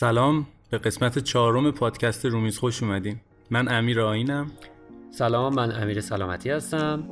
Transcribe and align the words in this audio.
سلام 0.00 0.46
به 0.70 0.78
قسمت 0.78 1.18
چهارم 1.18 1.70
پادکست 1.70 2.26
رومیز 2.26 2.58
خوش 2.58 2.82
اومدین. 2.82 3.16
من 3.50 3.68
امیر 3.68 4.00
آینم. 4.00 4.50
سلام 5.10 5.54
من 5.54 5.82
امیر 5.82 6.00
سلامتی 6.00 6.50
هستم. 6.50 7.04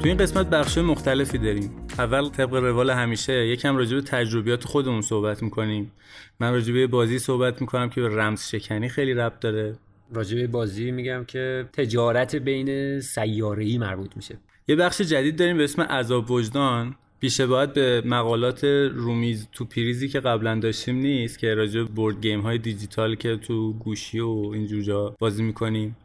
تو 0.00 0.08
این 0.08 0.16
قسمت 0.16 0.46
بخش 0.46 0.78
مختلفی 0.78 1.38
داریم. 1.38 1.70
اول 2.00 2.28
طبق 2.28 2.54
روال 2.54 2.90
همیشه 2.90 3.46
یکم 3.46 3.76
راجع 3.76 3.94
به 3.94 4.02
تجربیات 4.02 4.64
خودمون 4.64 5.00
صحبت 5.00 5.42
می‌کنیم. 5.42 5.92
من 6.40 6.52
راجع 6.52 6.72
به 6.72 6.86
بازی 6.86 7.18
صحبت 7.18 7.60
می‌کنم 7.60 7.90
که 7.90 8.00
به 8.00 8.08
رمز 8.08 8.42
شکنی 8.42 8.88
خیلی 8.88 9.14
ربط 9.14 9.40
داره. 9.40 9.74
راجع 10.14 10.36
به 10.36 10.46
بازی 10.46 10.90
میگم 10.90 11.24
که 11.24 11.64
تجارت 11.72 12.36
بین 12.36 13.00
سیاره‌ای 13.00 13.78
مربوط 13.78 14.10
میشه. 14.16 14.38
یه 14.68 14.76
بخش 14.76 15.00
جدید 15.00 15.36
داریم 15.36 15.56
به 15.56 15.64
اسم 15.64 15.82
عذاب 15.82 16.30
وجدان. 16.30 16.94
بیشه 17.20 17.46
باید 17.46 17.72
به 17.72 18.02
مقالات 18.04 18.64
رومیز 18.94 19.48
تو 19.52 19.64
پریزی 19.64 20.08
که 20.08 20.20
قبلا 20.20 20.58
داشتیم 20.58 20.96
نیست 20.96 21.38
که 21.38 21.54
راجع 21.54 21.80
به 21.80 21.88
بورد 21.88 22.20
گیم 22.22 22.40
های 22.40 22.58
دیجیتال 22.58 23.14
که 23.14 23.36
تو 23.36 23.72
گوشی 23.72 24.20
و 24.20 24.50
اینجور 24.54 24.82
جا 24.82 25.16
بازی 25.18 25.42
می‌کنیم 25.42 25.96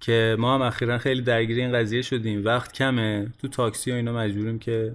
که 0.00 0.36
ما 0.38 0.54
هم 0.54 0.62
اخیرا 0.62 0.98
خیلی 0.98 1.22
درگیر 1.22 1.58
این 1.58 1.72
قضیه 1.72 2.02
شدیم. 2.02 2.44
وقت 2.44 2.72
کمه. 2.72 3.32
تو 3.42 3.48
تاکسی 3.48 3.92
و 3.92 3.94
اینا 3.94 4.12
مجبوریم 4.12 4.58
که 4.58 4.92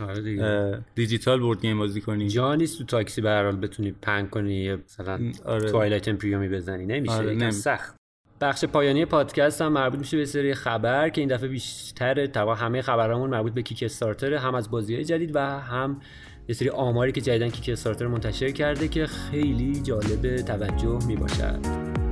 آره 0.00 0.22
دیگه. 0.22 0.78
دیجیتال 0.94 1.40
board 1.40 1.60
game 1.60 1.78
بازی 1.78 2.00
کنیم 2.00 2.28
جا 2.28 2.54
نیست 2.54 2.78
تو 2.78 2.84
تاکسی 2.84 3.20
به 3.20 3.28
هر 3.28 3.44
حال 3.44 3.56
بتونی 3.56 3.92
پهن 4.02 4.30
کنی 4.30 4.74
مثلا 4.74 5.18
آره. 5.44 5.70
Twilight 5.70 6.08
Imperium 6.08 6.44
ی 6.44 6.48
بزنی. 6.48 6.86
نمیشه. 6.86 7.14
آره، 7.14 7.34
نمی- 7.34 7.50
سخت. 7.52 7.94
بخش 8.40 8.64
پایانی 8.64 9.04
پادکست 9.04 9.62
هم 9.62 9.72
مربوط 9.72 9.98
میشه 9.98 10.16
به 10.16 10.24
سری 10.24 10.54
خبر 10.54 11.08
که 11.08 11.20
این 11.20 11.30
دفعه 11.30 11.48
بیشتر 11.48 12.26
طبعا 12.26 12.54
همه 12.54 12.82
خبرامون 12.82 13.30
مربوط 13.30 13.52
به 13.52 13.62
Kickstarter 13.62 14.34
هم 14.34 14.54
از 14.54 14.70
بازی 14.70 14.94
های 14.94 15.04
جدید 15.04 15.30
و 15.36 15.40
هم 15.40 16.00
یه 16.48 16.54
سری 16.54 16.68
آماری 16.68 17.12
که 17.12 17.20
جدیدن 17.20 17.48
Kickstarter 17.48 18.06
منتشر 18.06 18.50
کرده 18.50 18.88
که 18.88 19.06
خیلی 19.06 19.82
جالب 19.82 20.36
توجه 20.36 20.98
می‌باشد. 21.06 22.07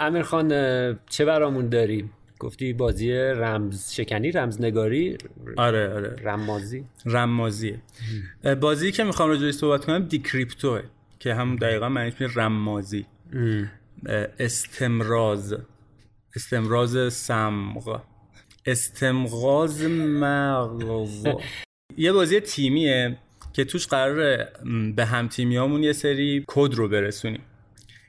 امیر 0.00 0.22
خان 0.22 0.48
چه 1.08 1.24
برامون 1.24 1.68
داری؟ 1.68 2.10
گفتی 2.38 2.72
بازی 2.72 3.12
رمز 3.12 3.92
شکنی 3.92 4.32
رمزنگاری 4.32 5.16
آره 5.56 5.94
آره. 5.94 6.16
رمازی. 6.22 6.84
رمازیه. 7.06 7.82
بازی 8.60 8.92
که 8.92 9.04
می‌خوام 9.04 9.28
راجعش 9.28 9.54
صحبت 9.54 9.84
کنم 9.84 9.98
دیکریپتوه 9.98 10.82
که 11.18 11.34
هم 11.34 11.56
دقیقا 11.56 11.88
معنیش 11.88 12.14
میشه 12.20 12.40
رمازی. 12.40 13.06
استمراز. 14.38 15.54
استمراز 16.36 17.12
سمغ. 17.12 18.00
استمغاز 18.66 19.82
مغز. 19.82 21.26
یه 21.96 22.12
بازی 22.12 22.40
تیمیه 22.40 23.18
که 23.52 23.64
توش 23.64 23.86
قراره 23.86 24.52
به 24.96 25.04
هم 25.04 25.28
تیمیامون 25.28 25.82
یه 25.82 25.92
سری 25.92 26.44
کد 26.48 26.74
رو 26.74 26.88
برسونیم. 26.88 27.40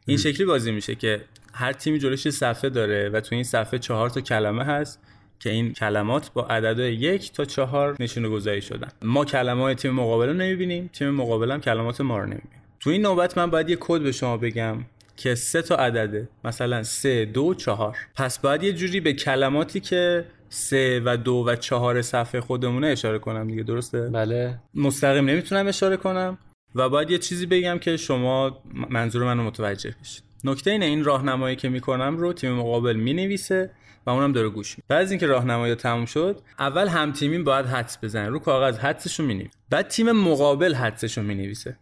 این 0.06 0.18
شکلی 0.18 0.46
بازی 0.46 0.72
میشه 0.72 0.96
که 0.96 1.22
هر 1.54 1.74
تیمی 1.74 2.00
جلوش 2.00 2.30
صفحه 2.30 2.70
داره 2.70 3.10
و 3.10 3.20
تو 3.22 3.36
این 3.36 3.44
صفحه 3.44 3.80
چهار 3.80 4.10
تا 4.10 4.22
کلمه 4.22 4.64
هست 4.64 5.00
که 5.40 5.50
این 5.50 5.74
کلمات 5.74 6.34
با 6.34 6.46
عددهای 6.46 6.96
یک 6.96 7.32
تا 7.32 7.46
چهار 7.46 7.96
نشونه 8.00 8.30
گذاری 8.30 8.62
شدن. 8.62 8.88
ما 9.02 9.26
کلمه 9.26 9.62
های 9.62 9.76
تیم 9.76 9.92
مقابل 9.92 10.28
رو 10.28 10.34
نمی‌بینیم 10.34 10.90
تیم 10.94 11.10
مقابل 11.10 11.52
هم 11.52 11.62
کلمات 11.62 12.02
ما 12.02 12.18
رو 12.18 12.26
نمی‌بینیم 12.26 12.62
تو 12.80 12.90
این 12.90 13.02
نوبت 13.02 13.38
من 13.38 13.50
باید 13.50 13.70
یه 13.70 13.78
کد 13.80 14.02
به 14.02 14.12
شما 14.12 14.38
بگم 14.38 14.78
که 15.18 15.36
سه 15.36 15.62
تا 15.62 15.76
عدده 15.76 16.30
مثلا 16.44 16.84
سه 16.84 17.26
دو 17.26 17.54
چهار. 17.54 17.98
پس 18.16 18.40
باید 18.40 18.64
یه 18.64 18.74
جوری 18.74 19.00
به 19.00 19.14
کلماتی 19.14 19.80
که 19.80 20.26
سه 20.50 21.02
و 21.06 21.18
دو 21.18 21.44
و 21.48 21.56
چهار 21.56 22.02
صفحه 22.02 22.42
خودمونه 22.42 22.88
اشاره 22.88 23.20
کنم 23.20 23.48
دیگه 23.48 23.64
درسته؟ 23.64 24.10
بله. 24.10 24.60
مستقیم 24.76 25.30
نمی‌تونم 25.30 25.68
اشاره 25.68 25.98
کنم 25.98 26.38
و 26.76 26.90
باید 26.90 27.12
یه 27.12 27.18
چیزی 27.18 27.46
بگم 27.46 27.80
که 27.80 27.98
شما 27.98 28.64
منظور 28.90 29.24
منو 29.24 29.44
متوجه 29.44 29.96
بشید. 30.02 30.31
نکته 30.46 30.72
اینه 30.72 30.86
این 30.86 31.04
راهنمایی 31.04 31.56
که 31.56 31.70
می‌کنم 31.70 32.18
رو 32.18 32.34
تیم 32.34 32.52
مقابل 32.52 32.96
می‌نویسه 32.96 33.72
و 34.06 34.10
اونم 34.10 34.32
داره 34.32 34.50
گوش 34.50 34.78
میده. 34.78 34.86
بعد 34.88 35.02
از 35.02 35.12
اینکه 35.12 35.28
راهنمایی 35.28 35.76
تموم 35.76 36.06
شد 36.06 36.42
اول 36.60 36.88
هم 36.88 37.12
تیمین 37.12 37.44
باید 37.44 37.66
حدس 37.66 37.98
بزنه. 38.04 38.30
رو 38.30 38.40
کاغذ 38.40 38.78
حدسش 38.78 39.20
رو 39.20 39.26
می‌نویسه. 39.26 39.52
بعد 39.70 39.88
تیم 39.88 40.12
مقابل 40.12 40.74
حدسش 40.74 41.18
رو 41.18 41.24
می‌نویسه. 41.24 41.78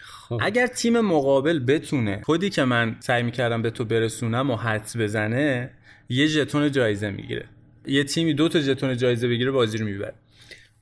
خب. 0.00 0.38
اگر 0.42 0.66
تیم 0.66 1.00
مقابل 1.00 1.58
بتونه 1.58 2.20
کدی 2.24 2.50
که 2.50 2.64
من 2.64 2.96
سعی 3.00 3.22
می‌کردم 3.22 3.62
به 3.62 3.70
تو 3.70 3.84
برسونم 3.84 4.50
و 4.50 4.56
حدس 4.56 4.96
بزنه 4.96 5.70
یه 6.08 6.26
ژتون 6.26 6.72
جایزه 6.72 7.10
می‌گیره. 7.10 7.48
یه 7.86 8.04
تیمی 8.04 8.34
دو 8.34 8.48
تا 8.48 8.60
ژتون 8.60 8.96
جایزه 8.96 9.28
بگیره 9.28 9.50
بازی 9.50 9.78
رو 9.78 9.86
می‌بره. 9.86 10.14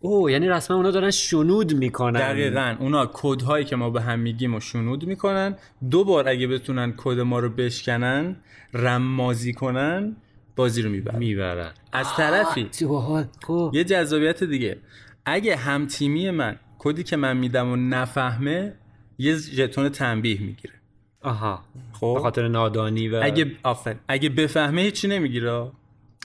او 0.01 0.31
یعنی 0.31 0.49
رسما 0.49 0.77
اونا 0.77 0.91
دارن 0.91 1.11
شنود 1.11 1.75
می‌کنن. 1.75 2.21
دقیقا. 2.21 2.77
اونا 2.81 3.11
کدهایی 3.13 3.65
که 3.65 3.77
ما 3.77 3.91
به 3.91 4.01
هم 4.01 4.19
میگیم 4.19 4.55
و 4.55 4.61
شنود 4.61 5.05
می‌کنن. 5.05 5.57
دو 5.91 6.05
بار 6.05 6.29
اگه 6.29 6.47
بتونن 6.47 6.95
کد 6.97 7.21
ما 7.21 7.39
رو 7.39 7.49
بشکنن 7.49 8.37
رمازی 8.75 9.53
کنن 9.53 10.17
بازی 10.57 10.83
رو 10.83 10.91
می‌برن. 10.91 11.19
می‌برن. 11.19 11.71
از 11.93 12.15
طرفی 12.17 12.69
یه 13.73 13.85
جذابیت 13.85 14.45
دیگه. 14.45 14.79
اگه 15.25 15.57
هم 15.57 15.87
تیمی 15.87 16.31
من 16.31 16.57
کدی 16.79 17.03
که 17.03 17.17
من 17.17 17.37
میدم 17.37 17.69
و 17.69 17.77
نفهمه 17.77 18.75
یه 19.19 19.37
ژتون 19.37 19.89
تنبیه 19.89 20.41
می‌گیره. 20.43 20.75
آها. 21.23 21.61
خب؟ 21.93 22.13
به 22.15 22.21
خاطر 22.21 22.49
نادانی 22.49 23.09
و 23.09 23.21
اگه 23.23 23.53
آفر 23.63 23.97
اگه 24.09 24.29
بفهمه 24.29 24.83
هیچی 24.83 25.09
نمی‌گیره. 25.09 25.71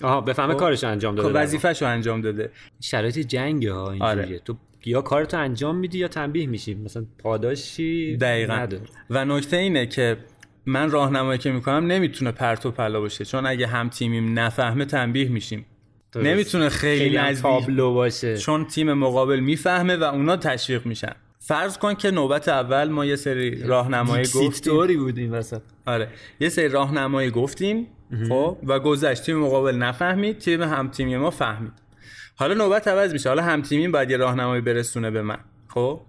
آها 0.01 0.21
بفهمه 0.21 0.55
کارش 0.55 0.83
انجام 0.83 1.15
داده 1.15 1.57
خب 1.57 1.85
انجام 1.85 2.21
داده. 2.21 2.51
شرایط 2.81 3.19
جنگ 3.19 3.65
ها 3.67 3.91
اینجوریه. 3.91 4.25
آره. 4.25 4.39
تو 4.39 4.57
یا 4.85 5.01
کارتو 5.01 5.37
انجام 5.37 5.75
میدی 5.75 5.97
یا 5.97 6.07
تنبیه 6.07 6.47
میشی. 6.47 6.73
مثلا 6.73 7.05
پاداشی 7.19 8.17
دقیقا. 8.17 8.53
نداره. 8.53 8.83
و 9.09 9.25
نکته 9.25 9.57
اینه 9.57 9.85
که 9.85 10.17
من 10.65 10.91
راهنمایی 10.91 11.39
که 11.39 11.51
می‌کنم 11.51 11.87
نمی‌تونه 11.87 12.31
پرت 12.31 12.65
و 12.65 12.71
پلا 12.71 12.99
باشه. 12.99 13.25
چون 13.25 13.45
اگه 13.45 13.67
هم 13.67 13.89
تیمیم 13.89 14.39
نفهمه 14.39 14.85
تنبیه 14.85 15.29
میشیم. 15.29 15.65
درست. 16.11 16.27
نمی‌تونه 16.27 16.69
خیلی, 16.69 16.99
خیلی 16.99 17.17
نزدیک 17.17 17.41
تابلو 17.41 17.93
باشه. 17.93 18.37
چون 18.37 18.65
تیم 18.65 18.93
مقابل 18.93 19.39
می‌فهمه 19.39 19.95
و 19.95 20.03
اونا 20.03 20.37
تشویق 20.37 20.85
میشن. 20.85 21.15
فرض 21.39 21.77
کن 21.77 21.93
که 21.93 22.11
نوبت 22.11 22.47
اول 22.47 22.89
ما 22.89 23.05
یه 23.05 23.15
سری 23.15 23.63
راهنمایی 23.63 24.23
گفتیم. 24.23 24.49
دیکتاتوری 24.49 24.97
بود 24.97 25.17
این 25.17 25.31
وسط 25.31 25.61
آره. 25.85 26.07
یه 26.39 26.49
سری 26.49 26.67
راهنمایی 26.67 27.29
گفتیم. 27.31 27.87
خب؟ 28.29 28.57
و 28.67 28.79
گذشت 28.79 29.23
تیم 29.23 29.37
مقابل 29.37 29.75
نفهمید 29.75 30.37
تیم 30.37 30.61
هم 30.61 30.87
تیمی 30.87 31.17
ما 31.17 31.29
فهمید. 31.29 31.73
حالا 32.35 32.53
نوبت 32.53 32.87
عوض 32.87 33.13
میشه. 33.13 33.29
حالا 33.29 33.43
هم 33.43 33.61
تیمی 33.61 33.87
باید 33.87 34.11
یه 34.11 34.17
راهنمایی 34.17 34.61
برسونه 34.61 35.11
به 35.11 35.21
من. 35.21 35.37
خب؟ 35.67 36.01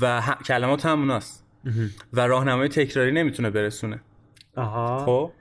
و 0.00 0.22
ه- 0.22 0.42
کلمات 0.42 0.86
هم 0.86 0.98
اوناست 0.98 1.46
و 2.12 2.20
راهنمای 2.20 2.68
تکراری 2.68 3.12
نمی‌تونه 3.12 3.50
برسونه. 3.50 4.00
آها. 4.56 4.98
خب؟ 5.06 5.32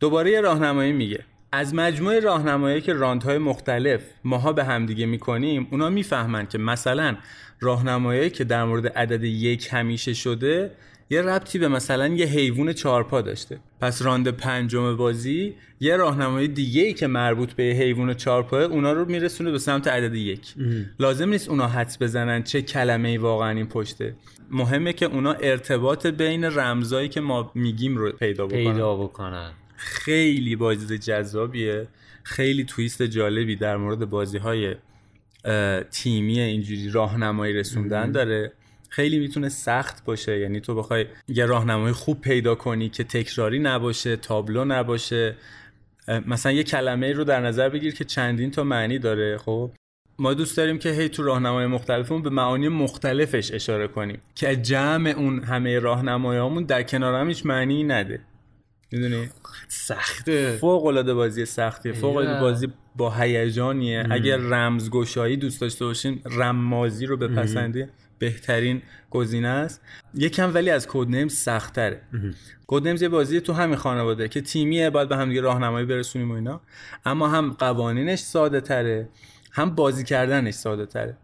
دوباره 0.00 0.30
یه 0.30 0.40
راهنمایی 0.40 0.92
میگه. 0.92 1.24
از 1.52 1.74
مجموعه 1.74 2.20
راهنمایی 2.20 2.80
که 2.80 2.92
راندهای 2.92 3.38
مختلف 3.38 4.00
ماها 4.24 4.52
به 4.52 4.64
همدیگه 4.64 5.06
می‌کنیم 5.06 5.68
اونا 5.70 5.90
می‌فهمن 5.90 6.46
که 6.46 6.58
مثلا 6.58 7.16
راهنمایی 7.60 8.30
که 8.30 8.44
در 8.44 8.64
مورد 8.64 8.86
عدد 8.86 9.24
یک 9.24 9.68
همیشه 9.72 10.14
شده 10.14 10.70
یه 11.10 11.22
ربطی 11.22 11.58
به 11.58 11.68
مثلا 11.68 12.08
یه 12.08 12.26
حیوان 12.26 12.72
چهارپا 12.72 13.20
داشته. 13.20 13.60
پس 13.80 14.02
راند 14.02 14.28
پنجم 14.28 14.96
بازی 14.96 15.54
یه 15.80 15.96
راهنمای 15.96 16.48
دیگه 16.48 16.82
ای 16.82 16.92
که 16.92 17.06
مربوط 17.06 17.52
به 17.52 17.62
حیوان 17.62 18.14
چهارپاه 18.14 18.62
اونا 18.62 18.92
رو 18.92 19.04
میرسونه 19.04 19.50
به 19.50 19.58
سمت 19.58 19.88
عدد 19.88 20.14
یک. 20.14 20.54
لازم 20.98 21.28
نیست 21.28 21.48
اونا 21.48 21.68
حدس 21.68 22.02
بزنن 22.02 22.42
چه 22.42 22.62
کلمه 22.62 23.08
ای 23.08 23.18
واقعا 23.18 23.50
این 23.50 23.66
پشته. 23.66 24.14
مهمه 24.50 24.92
که 24.92 25.06
اونا 25.06 25.32
ارتباط 25.32 26.06
بین 26.06 26.44
رمزایی 26.44 27.08
که 27.08 27.20
ما 27.20 27.52
میگیم 27.54 27.96
رو 27.96 28.12
پیدا 28.12 28.46
بکنن. 28.46 28.72
پیدا 28.72 28.96
بکنن. 28.96 29.50
خیلی 29.76 30.56
بازی 30.56 30.98
جذابیه. 30.98 31.88
خیلی 32.22 32.64
تویست 32.64 33.02
جالبی 33.02 33.56
در 33.56 33.76
مورد 33.76 34.10
بازی 34.10 34.38
های 34.38 34.74
تیمی 35.90 36.40
اینجوری 36.40 36.90
راهنمایی 36.90 37.54
رسوندن 37.54 38.12
داره. 38.12 38.52
خیلی 38.96 39.18
می‌تونه 39.18 39.48
سخت 39.48 40.04
باشه. 40.04 40.38
یعنی 40.38 40.60
تو 40.60 40.74
بخوای 40.74 41.06
یه 41.28 41.46
راهنمای 41.46 41.92
خوب 41.92 42.20
پیدا 42.20 42.54
کنی 42.54 42.88
که 42.88 43.04
تکراری 43.04 43.58
نباشه 43.58 44.16
تابلو 44.16 44.64
نباشه. 44.64 45.36
مثلا 46.26 46.52
یه 46.52 46.62
کلمه 46.62 47.12
رو 47.12 47.24
در 47.24 47.40
نظر 47.40 47.68
بگیر 47.68 47.94
که 47.94 48.04
چندین 48.04 48.50
تا 48.50 48.64
معنی 48.64 48.98
داره 48.98 49.38
خب؟ 49.38 49.70
ما 50.18 50.34
دوست 50.34 50.56
داریم 50.56 50.78
که 50.78 50.90
هی 50.90 51.08
تو 51.08 51.22
راهنمای 51.22 51.66
مختلفمون 51.66 52.22
به 52.22 52.30
معانی 52.30 52.68
مختلفش 52.68 53.52
اشاره 53.52 53.88
کنیم 53.88 54.18
که 54.34 54.56
جمع 54.56 55.14
اون 55.16 55.44
همه 55.44 55.78
راهنمایامون 55.78 56.64
در 56.64 56.82
کنار 56.82 57.14
هم 57.14 57.28
هیچ 57.28 57.46
معنی 57.46 57.84
نده. 57.84 58.20
می‌دونی؟ 58.92 59.28
سخته. 59.68 60.56
فوق 60.60 60.86
العاده 60.86 61.14
بازی 61.14 61.44
سختیه 61.44 61.92
فوق 61.92 62.16
العاده 62.16 62.40
بازی 62.40 62.68
با 62.96 63.14
هیجانیه. 63.14 64.06
اگر 64.10 64.36
رمزگشایی 64.36 65.36
دوست 65.36 65.60
داشته 65.60 65.84
باشین 65.84 66.22
رمازی 66.24 67.06
رو 67.06 67.16
بپسندی 67.16 67.86
بهترین 68.18 68.82
گزینه 69.10 69.48
است. 69.48 69.80
یکم 70.14 70.54
ولی 70.54 70.70
از 70.70 70.86
کد 70.90 71.28
سختره. 71.28 72.00
کد 72.66 73.02
یه 73.02 73.08
بازی 73.08 73.40
تو 73.40 73.52
همین 73.52 73.76
خانواده 73.76 74.28
که 74.28 74.40
تیمیه 74.40 74.90
باید 74.90 75.08
به 75.08 75.16
همدیگه 75.16 75.40
راهنمایی 75.40 75.86
برسونیم 75.86 76.30
و 76.30 76.34
اینا. 76.34 76.60
اما 77.04 77.28
هم 77.28 77.52
قوانینش 77.52 78.18
ساده 78.18 78.60
تره 78.60 79.08
هم 79.52 79.74
بازی 79.74 80.04
کردنش 80.04 80.54
ساده 80.54 80.86
تره 80.86 81.16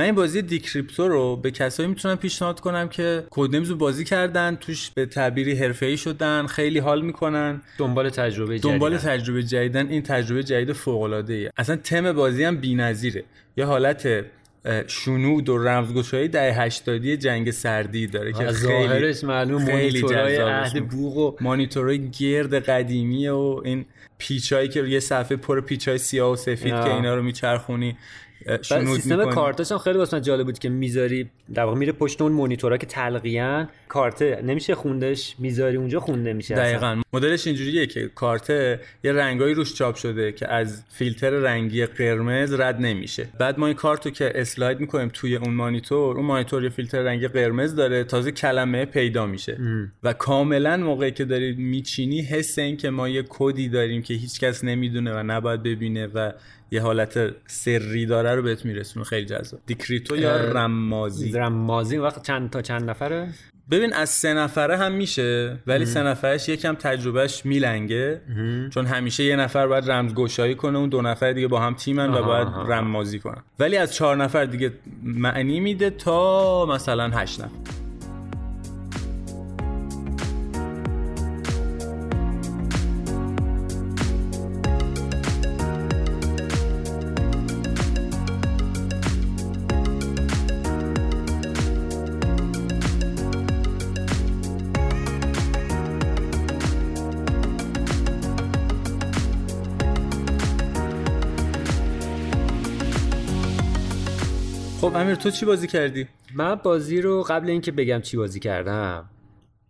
من 0.00 0.06
این 0.06 0.14
بازی 0.14 0.42
دیکریپتو 0.42 1.08
رو 1.08 1.36
به 1.36 1.50
کسایی 1.50 1.88
می‌تونم 1.88 2.16
پیشنهاد 2.16 2.60
کنم 2.60 2.88
که 2.88 3.24
کودنمز 3.30 3.70
رو 3.70 3.76
بازی 3.76 4.04
کردن 4.04 4.56
توش 4.56 4.90
به 4.94 5.06
تعبیری 5.06 5.54
حرفه‌ای 5.54 5.96
شدن 5.96 6.46
خیلی 6.46 6.78
حال 6.78 7.02
می‌کنن. 7.02 7.62
دنبال 7.78 8.10
تجربه 8.10 8.58
جدید 8.58 8.72
دنبال 8.72 8.96
تجربه 8.96 9.42
جدیدن 9.42 9.88
این 9.88 10.02
تجربه 10.02 10.42
جدید 10.42 10.72
فوق 10.72 11.02
العاده 11.02 11.34
ای 11.34 11.50
اصلا 11.56 11.76
تم 11.76 12.12
بازی 12.12 12.44
هم 12.44 12.56
بی‌نظیره. 12.56 13.24
یه 13.56 13.64
حالت 13.64 14.24
شنود 14.86 15.48
و 15.48 15.58
رمزگشایی 15.58 16.28
ده 16.28 16.52
هشتادی 16.52 17.16
جنگ 17.16 17.50
سردی 17.50 18.06
داره 18.06 18.32
که 18.32 18.52
ظاهرش 18.52 19.24
معلوم 19.24 19.62
مانیتورای 19.62 20.36
عهد 20.36 20.88
بوق 20.88 21.16
و 21.16 21.36
مانیتورای 21.40 22.10
گرد 22.10 22.54
قدیمی 22.54 23.28
و 23.28 23.60
این 23.64 23.84
پیچایی 24.18 24.68
که 24.68 24.80
یه 24.80 25.00
صفحه 25.00 25.36
پر 25.36 25.60
پیچای 25.60 25.98
سیاه 25.98 26.32
و 26.32 26.36
سفید 26.36 26.74
که 26.74 26.94
اینا 26.94 27.14
رو 27.14 27.22
میچرخونی. 27.22 27.96
سیستم 28.62 29.30
کارتش 29.30 29.72
هم 29.72 29.78
خیلی 29.78 29.98
واسه 29.98 30.20
جالب 30.20 30.46
بود 30.46 30.58
که 30.58 30.68
می‌ذاری. 30.68 31.30
در 31.54 31.62
واقع 31.62 31.78
میره 31.78 31.92
پشت 31.92 32.22
اون 32.22 32.32
مونیتورا 32.32 32.76
که 32.76 32.86
تلقیان 32.86 33.68
کارت 33.88 34.22
نمیشه 34.22 34.74
خوندش. 34.74 35.34
می‌ذاری 35.38 35.76
اونجا 35.76 36.00
خونده 36.00 36.32
میشه 36.32 36.54
دقیقا. 36.54 37.02
مدلش 37.12 37.46
اینجوریه 37.46 37.86
که 37.86 38.10
کارت 38.14 38.50
یه 39.04 39.12
رنگایی 39.12 39.54
روش 39.54 39.74
چاپ 39.74 39.94
شده 39.94 40.32
که 40.32 40.48
از 40.48 40.82
فیلتر 40.88 41.30
رنگی 41.30 41.86
قرمز 41.86 42.52
رد 42.52 42.80
نمیشه. 42.80 43.28
بعد 43.38 43.58
ما 43.58 43.66
این 43.66 43.76
کارتو 43.76 44.10
که 44.10 44.32
slide 44.34 44.80
می‌کنیم 44.80 45.10
توی 45.12 45.36
اون 45.36 45.54
مانیتور 45.54 46.16
اون 46.16 46.26
مانیتور 46.26 46.64
یه 46.64 46.68
فیلتر 46.68 47.02
رنگی 47.02 47.28
قرمز 47.28 47.74
داره. 47.74 48.04
تازه 48.04 48.32
کلمه 48.32 48.84
پیدا 48.84 49.26
میشه. 49.26 49.58
و 50.02 50.12
کاملا 50.12 50.76
موقعی 50.76 51.10
که 51.10 51.24
داری 51.24 51.52
میچینی 51.52 52.20
حس 52.20 52.58
این 52.58 52.76
که 52.76 52.90
ما 52.90 53.08
یه 53.08 53.24
کدی 53.28 53.68
داریم 53.68 54.02
که 54.02 54.14
هیچکس 54.14 54.64
نمی‌دونه 54.64 55.12
و 55.12 55.22
نباید 55.22 55.62
ببینه 55.62 56.06
و 56.06 56.32
یه 56.70 56.82
حالت 56.82 57.30
سری 57.46 58.06
داره 58.06 58.34
رو 58.34 58.42
بهت 58.42 58.64
میرسونه. 58.64 59.04
خیلی 59.04 59.26
جذاب. 59.26 59.60
Decrypto 59.66 60.16
یا 60.16 60.36
رمازی؟ 60.36 61.32
رمازی. 61.32 61.96
وقت 61.96 62.26
چند 62.26 62.50
تا 62.50 62.62
چند 62.62 62.90
نفره؟ 62.90 63.28
ببین 63.70 63.92
از 63.92 64.08
سه 64.08 64.34
نفره 64.34 64.76
هم 64.76 64.92
میشه 64.92 65.56
ولی 65.66 65.86
سه 65.86 66.02
نفرش 66.02 66.48
یکم 66.48 66.74
تجربهش 66.74 67.46
میلنگه. 67.46 68.20
چون 68.70 68.86
همیشه 68.86 69.24
یه 69.24 69.36
نفر 69.36 69.66
باید 69.66 69.90
رمزگشایی 69.90 70.54
کنه 70.54 70.78
اون 70.78 70.88
دو 70.88 71.02
نفر 71.02 71.32
دیگه 71.32 71.48
با 71.48 71.60
هم 71.60 71.74
تیمن 71.74 72.14
و 72.14 72.22
باید 72.22 72.48
رمازی 72.48 73.18
کنن. 73.18 73.42
ولی 73.58 73.76
از 73.76 73.94
چهار 73.94 74.16
نفر 74.16 74.44
دیگه 74.44 74.72
معنی 75.02 75.60
میده 75.60 75.90
تا 75.90 76.66
مثلا 76.66 77.08
هشت 77.08 77.40
نفر. 77.40 77.50
خب 104.80 104.92
امیر 104.94 105.14
تو 105.14 105.30
چی 105.30 105.46
بازی 105.46 105.66
کردی؟ 105.66 106.06
من 106.34 106.54
بازی 106.54 107.00
رو 107.00 107.22
قبل 107.22 107.50
اینکه 107.50 107.72
بگم 107.72 108.00
چی 108.00 108.16
بازی 108.16 108.40
کردم 108.40 109.10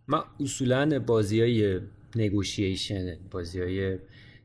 من 0.07 0.21
اصولا 0.39 0.99
بازی 0.99 1.41
های 1.41 1.79
نگوشیشن 2.15 3.17
بازی 3.31 3.61
های 3.61 3.97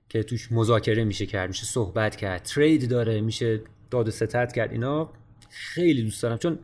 که 0.08 0.22
توش 0.22 0.52
مذاکره 0.52 1.04
میشه 1.04 1.26
کرد 1.26 1.48
میشه 1.48 1.64
صحبت 1.64 2.16
کرد 2.16 2.42
ترید 2.42 2.88
داره 2.88 3.20
میشه 3.20 3.60
داد 3.90 4.08
و 4.08 4.10
ستت 4.10 4.52
کرد 4.52 4.72
اینا 4.72 5.12
خیلی 5.50 6.02
دوست 6.02 6.22
دارم 6.22 6.38
چون 6.38 6.58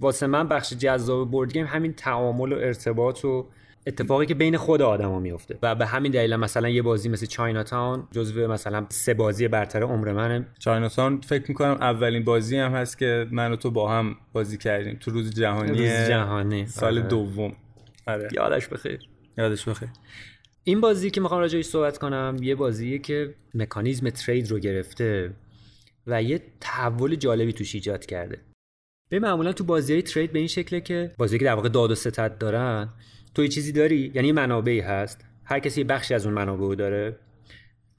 واسه 0.00 0.26
من 0.26 0.48
بخش 0.48 0.72
جذاب 0.72 1.30
بورد 1.30 1.52
گیم 1.52 1.66
همین 1.66 1.92
تعامل 1.92 2.52
و 2.52 2.56
ارتباط 2.56 3.24
و 3.24 3.46
اتفاقی 3.86 4.26
که 4.26 4.34
بین 4.34 4.56
خود 4.56 4.82
آدما 4.82 5.20
میفته 5.20 5.58
و 5.62 5.74
به 5.74 5.86
همین 5.86 6.12
دلیل 6.12 6.36
مثلا 6.36 6.68
یه 6.68 6.82
بازی 6.82 7.08
مثل 7.08 7.26
چاینا 7.26 7.62
تاون 7.62 8.08
جزو 8.10 8.48
مثلا 8.48 8.86
سه 8.88 9.14
بازی 9.14 9.48
برتر 9.48 9.82
عمر 9.82 10.12
منه. 10.12 10.46
چاینا 10.58 10.88
تاون 10.88 11.20
فکر 11.20 11.44
می‌کنم 11.48 11.76
اولین 11.80 12.24
بازی 12.24 12.56
هم 12.56 12.72
هست 12.72 12.98
که 12.98 13.26
من 13.30 13.52
و 13.52 13.56
تو 13.56 13.70
با 13.70 13.92
هم 13.92 14.16
بازی 14.32 14.58
کردیم. 14.58 14.96
تو 15.00 15.10
روز 15.10 15.34
جهانی 15.34 15.68
روز 15.68 16.08
جهانی. 16.08 16.66
سال 16.66 16.98
آره. 16.98 17.08
دوم. 17.08 17.52
آره. 18.06 18.28
یادش 18.32 18.68
بخیر. 18.68 18.98
یادش 19.38 19.68
بخیر. 19.68 19.88
این 20.64 20.80
بازی 20.80 21.10
که 21.10 21.20
می‌خوام 21.20 21.40
راجعش 21.40 21.64
صحبت 21.64 21.98
کنم 21.98 22.36
یه 22.42 22.54
بازیه 22.54 22.98
که 22.98 23.34
مکانیزم 23.54 24.10
ترید 24.10 24.50
رو 24.50 24.58
گرفته 24.58 25.30
و 26.06 26.22
یه 26.22 26.42
تحول 26.60 27.14
جالبی 27.14 27.52
توش 27.52 27.74
ایجاد 27.74 28.06
کرده. 28.06 28.38
به 29.10 29.18
معمولا 29.18 29.52
تو 29.52 29.64
بازی 29.64 29.92
های 29.92 30.02
ترید 30.02 30.32
به 30.32 30.38
این 30.38 30.48
شکله 30.48 30.80
که 30.80 31.14
بازی 31.18 31.38
که 31.38 31.44
در 31.44 31.54
واقع 31.54 31.68
داد 31.68 31.90
و 31.90 31.94
ستد 31.94 32.38
دارن 32.38 32.88
تو 33.34 33.42
یه 33.42 33.48
چیزی 33.48 33.72
داری؟ 33.72 34.12
یعنی 34.14 34.32
منابعی 34.32 34.80
هست؟ 34.80 35.24
هر 35.44 35.58
کسی 35.58 35.80
یه 35.80 35.86
بخشی 35.86 36.14
از 36.14 36.26
اون 36.26 36.34
منابع 36.34 36.74
داره. 36.74 37.16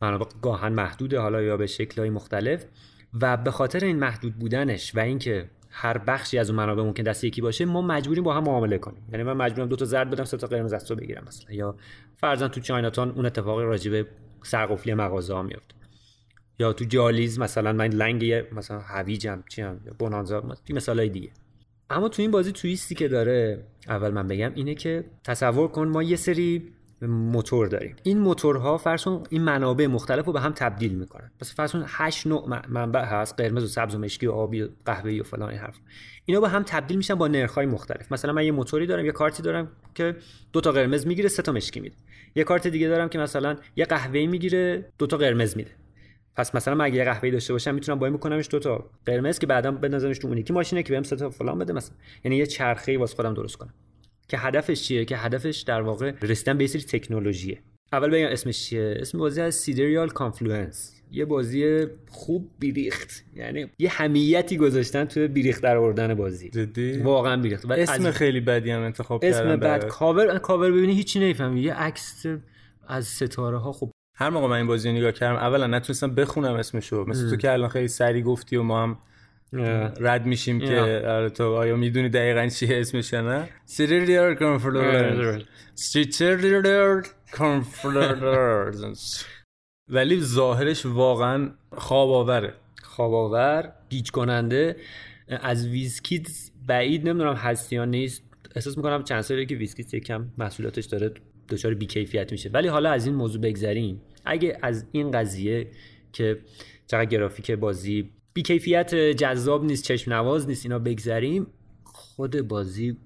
منابع 0.01 0.25
گاهن 0.41 0.73
محدوده 0.73 1.19
حالا 1.19 1.41
یا 1.41 1.57
به 1.57 1.67
شکلهای 1.67 2.09
مختلف. 2.09 2.65
و 3.21 3.37
به 3.37 3.51
خاطر 3.51 3.85
این 3.85 3.99
محدود 3.99 4.35
بودنش 4.35 4.95
و 4.95 4.99
اینکه 4.99 5.49
هر 5.69 5.97
بخشی 5.97 6.37
از 6.37 6.49
اون 6.49 6.57
منابع 6.57 6.83
ممکن 6.83 7.03
دست 7.03 7.23
یکی 7.23 7.41
باشه 7.41 7.65
ما 7.65 7.81
مجبوریم 7.81 8.23
با 8.23 8.33
هم 8.33 8.43
معامله 8.43 8.77
کنیم. 8.77 9.03
یعنی 9.11 9.23
من 9.23 9.33
مجبورم 9.33 9.67
دو 9.67 9.75
تا 9.75 9.85
زرد 9.85 10.09
بدم 10.09 10.23
سه 10.23 10.37
تا 10.37 10.47
قرمز 10.47 10.73
از 10.73 10.85
تو 10.85 10.95
بگیرم 10.95 11.23
مثلا. 11.27 11.55
یا 11.55 11.75
فرضاً 12.17 12.47
تو 12.47 12.61
چایناتان 12.61 13.11
اون 13.11 13.25
اتفاقی 13.25 13.63
راجبه 13.63 14.07
سرقفلی 14.43 14.93
مغازه 14.93 15.33
ها 15.33 15.43
میفته 15.43 15.75
یا 16.59 16.73
تو 16.73 16.85
جالیز 16.85 17.39
مثلا 17.39 17.73
من 17.73 17.87
لنگ 17.87 18.45
مثلا 18.51 18.79
هویجم 18.79 19.43
چی 19.49 19.61
یا 19.61 19.77
بونانزا 19.99 20.43
مثال 20.69 21.07
دیگه. 21.07 21.29
اما 21.89 22.09
تو 22.09 22.21
این 22.21 22.31
بازی 22.31 22.51
تویستی 22.51 22.95
که 22.95 23.07
داره 23.07 23.63
اول 23.87 24.09
من 24.09 24.27
بگم 24.27 24.51
اینه 24.55 24.75
که 24.75 25.03
تصور 25.23 25.67
کن 25.67 25.87
ما 25.87 26.03
یه 26.03 26.15
سری 26.15 26.71
موتور 27.01 27.67
داریم. 27.67 27.95
این 28.03 28.19
موتورها 28.19 28.77
فرض 28.77 29.07
این 29.29 29.41
منابع 29.41 29.87
مختلف 29.87 30.25
رو 30.25 30.33
به 30.33 30.41
هم 30.41 30.51
تبدیل 30.51 30.93
می‌کنن. 30.95 31.31
پس 31.39 31.55
فرض 31.55 31.71
کن 31.71 31.83
8 31.87 32.27
نوع 32.27 32.61
منبع 32.69 33.05
هست 33.05 33.35
قرمز 33.37 33.63
و 33.63 33.67
سبز 33.67 33.95
و 33.95 33.99
مشکی 33.99 34.27
و 34.27 34.31
آبی 34.31 34.61
و 34.61 34.69
قهوه‌ای 34.85 35.19
و 35.19 35.23
فلان 35.23 35.49
این 35.49 35.59
حرف. 35.59 35.75
اینا 36.25 36.41
با 36.41 36.47
هم 36.47 36.63
تبدیل 36.63 36.97
میشن 36.97 37.15
با 37.15 37.27
نرخ‌های 37.27 37.65
مختلف. 37.65 38.11
مثلا 38.11 38.33
من 38.33 38.45
یه 38.45 38.51
موتوری 38.51 38.85
دارم 38.85 39.05
یه 39.05 39.11
کارتی 39.11 39.43
دارم 39.43 39.71
که 39.95 40.15
دو 40.53 40.61
تا 40.61 40.71
قرمز 40.71 41.07
می‌گیره 41.07 41.29
سه 41.29 41.41
تا 41.41 41.51
مشکی 41.51 41.79
میده. 41.79 41.95
یه 42.35 42.43
کارت 42.43 42.67
دیگه 42.67 42.87
دارم 42.87 43.09
که 43.09 43.19
مثلا 43.19 43.57
یه 43.75 43.85
قهوه‌ای 43.85 44.27
می‌گیره 44.27 44.85
دو 44.97 45.07
تا 45.07 45.17
قرمز 45.17 45.57
میده. 45.57 45.71
پس 46.35 46.55
مثلا 46.55 46.75
من 46.75 46.85
اگه 46.85 46.95
یه 46.95 47.03
قهوه‌ای 47.03 47.31
داشته 47.31 47.53
باشم 47.53 47.75
می‌تونم 47.75 47.99
با 47.99 48.05
این 48.05 48.15
بکنمش 48.15 48.47
دو 48.51 48.59
تا. 48.59 48.89
قرمز 49.05 49.39
که 49.39 49.47
بعدا 49.47 49.71
بندازمش 49.71 50.19
تو 50.19 50.27
اون 50.27 50.37
یکی 50.37 50.53
ماشینه 50.53 50.83
که 50.83 50.93
بهم 50.93 51.03
سه 51.03 51.15
تا 51.15 51.29
فلان 51.29 51.59
بده 51.59 51.73
مثلا. 51.73 51.95
یعنی 52.23 52.37
یه 52.37 52.45
چرخه 52.45 52.97
واسه 52.97 53.15
خودم 53.15 53.33
درست 53.33 53.55
کنم. 53.55 53.73
که 54.27 54.37
هدفش 54.37 54.81
چیه؟ 54.81 55.05
که 55.05 55.17
هدفش 55.17 55.61
در 55.61 55.81
واقع 55.81 56.11
رسیدن 56.21 56.57
به 56.57 56.67
سری 56.67 56.81
تکنولوژیه. 56.81 57.59
اول 57.93 58.09
بگم 58.09 58.27
اسمش 58.27 58.63
چیه؟ 58.63 58.97
اسم 58.99 59.17
بازی 59.17 59.41
از 59.41 59.55
Sidereal 59.55 60.09
Confluence. 60.09 60.91
یه 61.11 61.25
بازی 61.25 61.85
خوب 62.09 62.51
بیریخت. 62.59 63.25
یعنی 63.35 63.67
یه 63.79 63.89
همتی 63.89 64.57
گذاشتن 64.57 65.05
توی 65.05 65.27
بیریخت 65.27 65.63
در 65.63 65.77
آوردن 65.77 66.13
بازی. 66.13 66.49
جدی؟ 66.49 66.97
واقعا 66.97 67.41
بیریخت. 67.41 67.71
اسم 67.71 68.11
خیلی 68.11 68.39
بدی 68.39 68.71
هم 68.71 68.81
انتخاب 68.81 69.25
اسم 69.25 69.39
کردن 69.39 69.51
اسم 69.51 69.59
بد 69.59 69.87
cover 69.87 70.37
cover 70.37 70.71
ببینی 70.71 70.93
هیچی 70.93 71.19
نمی‌فهمی. 71.19 71.61
یه 71.61 71.73
عکس 71.73 72.25
از 72.87 73.07
ستاره 73.07 73.57
ها 73.57 73.71
خب 73.71 73.91
هر 74.15 74.29
موقع 74.29 74.47
من 74.47 74.55
این 74.55 74.67
بازی 74.67 74.91
نگاه 74.91 75.11
کردم 75.11 75.35
اولا 75.35 75.67
نتونستم 75.67 76.15
بخونم 76.15 76.53
اسمشو. 76.53 77.05
مثل 77.07 77.29
تو 77.29 77.35
که 77.35 77.51
الان 77.51 77.69
خیلی 77.69 77.87
سری 77.87 78.21
گفتی 78.21 78.55
و 78.55 78.63
ما 78.63 78.83
هم 78.83 78.97
رد 79.99 80.25
میشیم 80.25 80.59
که 80.59 81.03
آره 81.07 81.29
تو 81.29 81.55
آیا 81.55 81.75
می‌دونی 81.75 82.09
دقیقا 82.09 82.47
چیه 82.47 82.79
اسمش 82.79 83.13
نه؟ 83.13 83.49
Sidereal 83.65 84.35
Confluence 84.35 85.95
Confluence 87.33 89.25
ولی 89.89 90.21
ظاهرش 90.21 90.85
واقعا 90.85 91.51
خواب 91.71 92.09
آوره 92.09 92.53
خواب 92.83 93.13
آور 93.13 93.73
گیج 93.89 94.11
کننده 94.11 94.75
از 95.27 95.67
WizKids 95.67 96.27
بعید 96.67 97.09
نمی‌دونم 97.09 97.33
هستی 97.33 97.75
یا 97.75 97.85
نیست. 97.85 98.23
احساس 98.55 98.77
می‌کنم 98.77 99.03
چند 99.03 99.21
سالی 99.21 99.45
که 99.45 99.55
WizKids 99.55 99.93
یکم 99.93 100.27
محصولاتش 100.37 100.85
داره 100.85 101.11
دچار 101.49 101.73
بیکیفیت 101.73 102.31
میشه. 102.31 102.49
ولی 102.49 102.67
حالا 102.67 102.91
از 102.91 103.05
این 103.05 103.15
موضوع 103.15 103.41
بگذریم. 103.41 104.01
اگه 104.25 104.57
از 104.61 104.85
این 104.91 105.11
قضیه 105.11 105.67
که 106.13 106.39
چقدر 106.87 107.05
گرافیک 107.05 107.51
بازی 107.51 108.09
بیکیفیت 108.33 108.95
جذاب 108.95 109.65
نیست 109.65 109.83
چشم 109.83 110.13
نواز 110.13 110.47
نیست 110.47 110.65
اینا 110.65 110.79
بگذریم 110.79 111.47
خود 111.83 112.47
بازی 112.47 112.97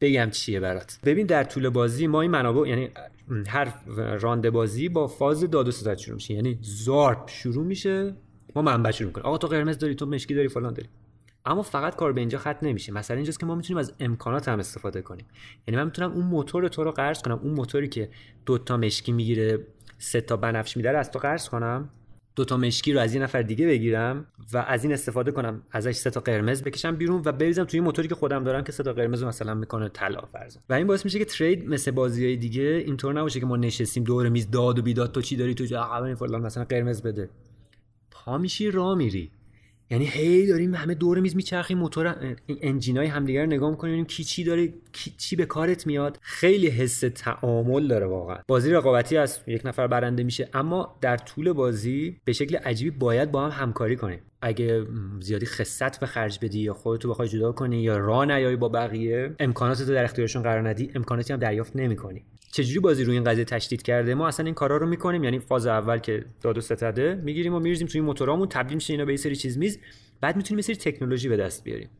بگم 0.00 0.30
چیه 0.30 0.60
برات. 0.60 0.98
ببین 1.04 1.26
در 1.26 1.44
طول 1.44 1.68
بازی 1.68 2.06
ما 2.06 2.20
این 2.20 2.30
منابع 2.30 2.68
یعنی 2.68 2.88
هر 3.46 3.74
رانده 4.20 4.50
بازی 4.50 4.88
با 4.88 5.06
فاز 5.06 5.50
داد 5.50 5.68
و 5.68 5.70
ستد 5.70 5.98
شروع 5.98 6.14
میشه. 6.14 6.34
یعنی 6.34 6.58
زارپ 6.62 7.28
شروع 7.28 7.64
میشه 7.64 8.14
ما 8.54 8.62
منبع 8.62 8.90
شروع 8.90 9.06
می‌کنیم. 9.06 9.26
آقا 9.26 9.38
تو 9.38 9.46
قرمز 9.46 9.78
داری 9.78 9.94
تو 9.94 10.06
مشکی 10.06 10.34
داری 10.34 10.48
فلان 10.48 10.74
داری. 10.74 10.88
اما 11.44 11.62
فقط 11.62 11.96
کار 11.96 12.12
به 12.12 12.20
اینجا 12.20 12.38
ختم 12.38 12.58
نمیشه. 12.62 12.92
مثلا 12.92 13.16
اینجاست 13.16 13.40
که 13.40 13.46
ما 13.46 13.54
می‌تونیم 13.54 13.78
از 13.78 13.94
امکانات 14.00 14.48
هم 14.48 14.58
استفاده 14.58 15.02
کنیم. 15.02 15.26
یعنی 15.68 15.76
من 15.76 15.84
می‌تونم 15.84 16.12
اون 16.12 16.26
موتور 16.26 16.68
تو 16.68 16.84
رو 16.84 16.90
قرض 16.90 17.22
کنم. 17.22 17.40
اون 17.42 17.54
موتوری 17.54 17.88
که 17.88 18.10
دو 18.46 18.58
تا 18.58 18.76
مشکی 18.76 19.12
می‌گیره 19.12 19.66
سه 19.98 20.20
تا 20.20 20.36
بنفش 20.36 20.76
میداره 20.76 20.98
از 20.98 21.10
تو 21.10 21.18
قرض 21.18 21.48
کنم. 21.48 21.88
دو 22.36 22.44
تا 22.44 22.56
مشکی 22.56 22.92
رو 22.92 23.00
از 23.00 23.14
یه 23.14 23.22
نفر 23.22 23.42
دیگه 23.42 23.66
بگیرم 23.66 24.26
و 24.52 24.58
از 24.58 24.84
این 24.84 24.92
استفاده 24.92 25.32
کنم. 25.32 25.62
ازش 25.70 25.92
سه 25.92 26.10
تا 26.10 26.20
قرمز 26.20 26.62
بکشم 26.62 26.96
بیرون 26.96 27.22
و 27.24 27.32
بریزم 27.32 27.64
توی 27.64 27.80
موتوری 27.80 28.08
که 28.08 28.14
خودم 28.14 28.44
دارم 28.44 28.64
که 28.64 28.72
سه 28.72 28.82
تا 28.82 28.92
قرمز 28.92 29.24
مثلا 29.24 29.54
می‌کنه 29.54 29.88
طلا 29.88 30.20
فرض 30.32 30.56
و 30.68 30.72
این 30.74 30.86
باعث 30.86 31.04
میشه 31.04 31.18
که 31.18 31.24
ترید 31.24 31.68
مثل 31.68 31.90
بازی 31.90 32.24
های 32.24 32.36
دیگه 32.36 32.62
اینطور 32.62 33.14
نباشه 33.14 33.40
که 33.40 33.46
ما 33.46 33.56
نشستیم 33.56 34.04
دور 34.04 34.28
میز 34.28 34.50
داد 34.50 34.78
و 34.78 34.82
بیداد 34.82 35.12
تو 35.12 35.22
چی 35.22 35.36
داری 35.36 35.54
تو 35.54 35.64
جا؟ 35.64 36.14
فلان 36.14 36.42
مثلا 36.42 36.64
قرمز 36.64 37.02
بده. 37.02 37.30
پا 38.10 38.38
میشی 38.38 38.70
راه 38.70 38.94
میری. 38.94 39.30
یعنی 39.90 40.06
هی 40.06 40.46
داریم 40.46 40.74
همه 40.74 40.94
دور 40.94 41.20
میز 41.20 41.36
میچرخیم 41.36 41.78
موتور 41.78 42.36
انجینای 42.62 43.06
همدیگه 43.06 43.40
رو 43.40 43.46
نگاه 43.46 43.70
می‌کنیم 43.70 44.04
کی 44.04 44.24
چی 44.24 44.44
داره 44.44 44.68
کی 44.92 45.10
چی 45.18 45.36
به 45.36 45.46
کارت 45.46 45.86
میاد. 45.86 46.18
خیلی 46.22 46.68
حس 46.68 47.00
تعامل 47.14 47.88
داره 47.88 48.06
واقعا. 48.06 48.38
بازی 48.48 48.70
رقابتی 48.70 49.16
است 49.16 49.48
یک 49.48 49.66
نفر 49.66 49.86
برنده 49.86 50.22
میشه 50.22 50.48
اما 50.54 50.98
در 51.00 51.16
طول 51.16 51.52
بازی 51.52 52.16
به 52.24 52.32
شکل 52.32 52.56
عجیبی 52.56 52.90
باید 52.90 53.30
با 53.32 53.48
هم 53.48 53.64
همکاری 53.64 53.96
کنیم. 53.96 54.18
اگه 54.42 54.86
زیادی 55.20 55.46
خصت 55.46 56.00
به 56.00 56.06
خرج 56.06 56.38
بدی 56.42 56.60
یا 56.60 56.74
خودتو 56.74 57.10
بخوای 57.10 57.28
جدا 57.28 57.52
کنی 57.52 57.82
یا 57.82 57.96
راه 57.96 58.24
نیای 58.24 58.56
با 58.56 58.68
بقیه 58.68 59.34
امکانات 59.38 59.82
در 59.82 60.04
اختیارشون 60.04 60.42
قرار 60.42 60.68
ندی 60.68 60.90
امکاناتی 60.94 61.32
هم 61.32 61.38
دریافت 61.38 61.76
نمی‌کنی. 61.76 62.24
چجوری 62.52 62.80
بازی 62.80 63.04
روی 63.04 63.14
این 63.14 63.24
قضیه 63.24 63.44
تشدید 63.44 63.82
کرده؟ 63.82 64.14
ما 64.14 64.28
اصلا 64.28 64.46
این 64.46 64.54
کارا 64.54 64.76
رو 64.76 64.86
می‌کنیم. 64.86 65.24
یعنی 65.24 65.38
فاز 65.38 65.66
اول 65.66 65.98
که 65.98 66.24
داد 66.40 66.58
و 66.58 66.60
ستده 66.60 67.14
می‌گیریم 67.14 67.54
و 67.54 67.60
میریزیم 67.60 67.86
توی 67.86 68.00
موتورامون 68.00 68.48
تبدیل 68.48 68.74
میشه 68.74 68.92
اینا 68.92 69.04
به 69.04 69.12
یه 69.12 69.16
سری 69.16 69.36
چیز 69.36 69.58
میز. 69.58 69.78
بعد 70.20 70.36
می‌تونیم 70.36 70.58
یه 70.58 70.62
سری 70.62 70.76
تکنولوژی 70.76 71.28
به 71.28 71.36
دست 71.36 71.64
بیاریم. 71.64 71.90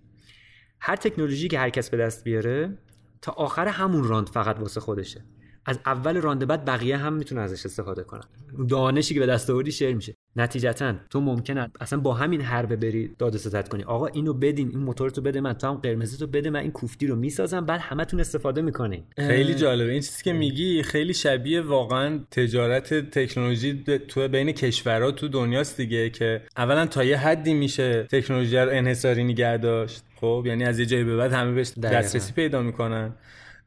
هر 0.80 0.97
تکنولوژی 0.97 1.49
که 1.49 1.59
هر 1.59 1.71
کس 1.71 1.90
به 1.90 1.97
دست 1.97 2.25
بیاره 2.25 2.78
تا 3.23 3.33
آخر 3.33 3.69
همون 3.69 4.04
راند 4.04 4.28
فقط 4.28 4.59
واسه 4.59 4.80
خودشه. 4.80 5.25
از 5.66 5.78
اول 5.87 6.16
رانده 6.21 6.47
بعد 6.47 6.64
بقیه 6.64 6.97
هم 6.97 7.12
می‌تونه 7.12 7.40
ازش 7.40 7.66
استفاده 7.66 8.02
کنن. 8.02 8.25
دانشی 8.69 9.14
که 9.14 9.21
به 9.21 9.26
دست 9.26 9.50
آوردی 9.50 9.73
شیر 9.73 9.95
میشه. 9.95 10.14
نتیجتا. 10.37 10.94
تو 11.10 11.20
ممکنه 11.20 11.70
اصلا 11.80 12.00
با 12.00 12.14
همین 12.14 12.40
حربه 12.40 12.76
بری 12.76 13.10
داد 13.18 13.37
ستت 13.37 13.68
کنی. 13.68 13.84
آقا 13.84 14.06
اینو 14.06 14.34
بدین 14.34 14.68
این 14.68 14.78
موتور 14.78 15.10
تو 15.10 15.20
بده 15.20 15.40
من 15.40 15.52
تو 15.52 15.66
هم 15.66 15.75
قرمزی 15.75 16.18
تو 16.18 16.26
بده 16.26 16.50
من 16.50 16.60
این 16.60 16.70
کوفتی 16.70 17.06
رو 17.06 17.16
می‌سازم 17.16 17.66
بعد 17.66 17.80
همتون 17.80 18.20
استفاده 18.20 18.62
می‌کنین. 18.62 19.02
خیلی 19.16 19.54
جالبه. 19.54 19.92
این 19.92 20.00
چیزی 20.00 20.22
که 20.22 20.32
میگی 20.32 20.82
خیلی 20.82 21.14
شبیه 21.14 21.60
واقعا 21.60 22.20
تجارت 22.30 22.94
تکنولوژی 22.94 23.84
تو 24.08 24.28
بین 24.28 24.52
کشورها 24.52 25.10
تو 25.10 25.28
دنیاست 25.28 25.76
دیگه 25.76 26.10
که 26.10 26.42
اولا 26.56 26.87
تا 26.87 27.04
یه 27.04 27.16
حدی 27.16 27.54
میشه 27.54 28.02
تکنولوژی 28.02 28.56
رو 28.56 28.70
انحصاری 28.70 29.25
نگه 29.25 29.56
داشت. 29.56 30.02
خب 30.16 30.44
یعنی 30.46 30.64
از 30.64 30.78
یه 30.78 30.87
جایی 30.87 31.04
به 31.04 31.16
بعد 31.16 31.32
همه 31.32 31.52
بهش 31.52 31.72
دسترسی 31.82 32.32
پیدا 32.32 32.62
می‌کنن. 32.62 33.14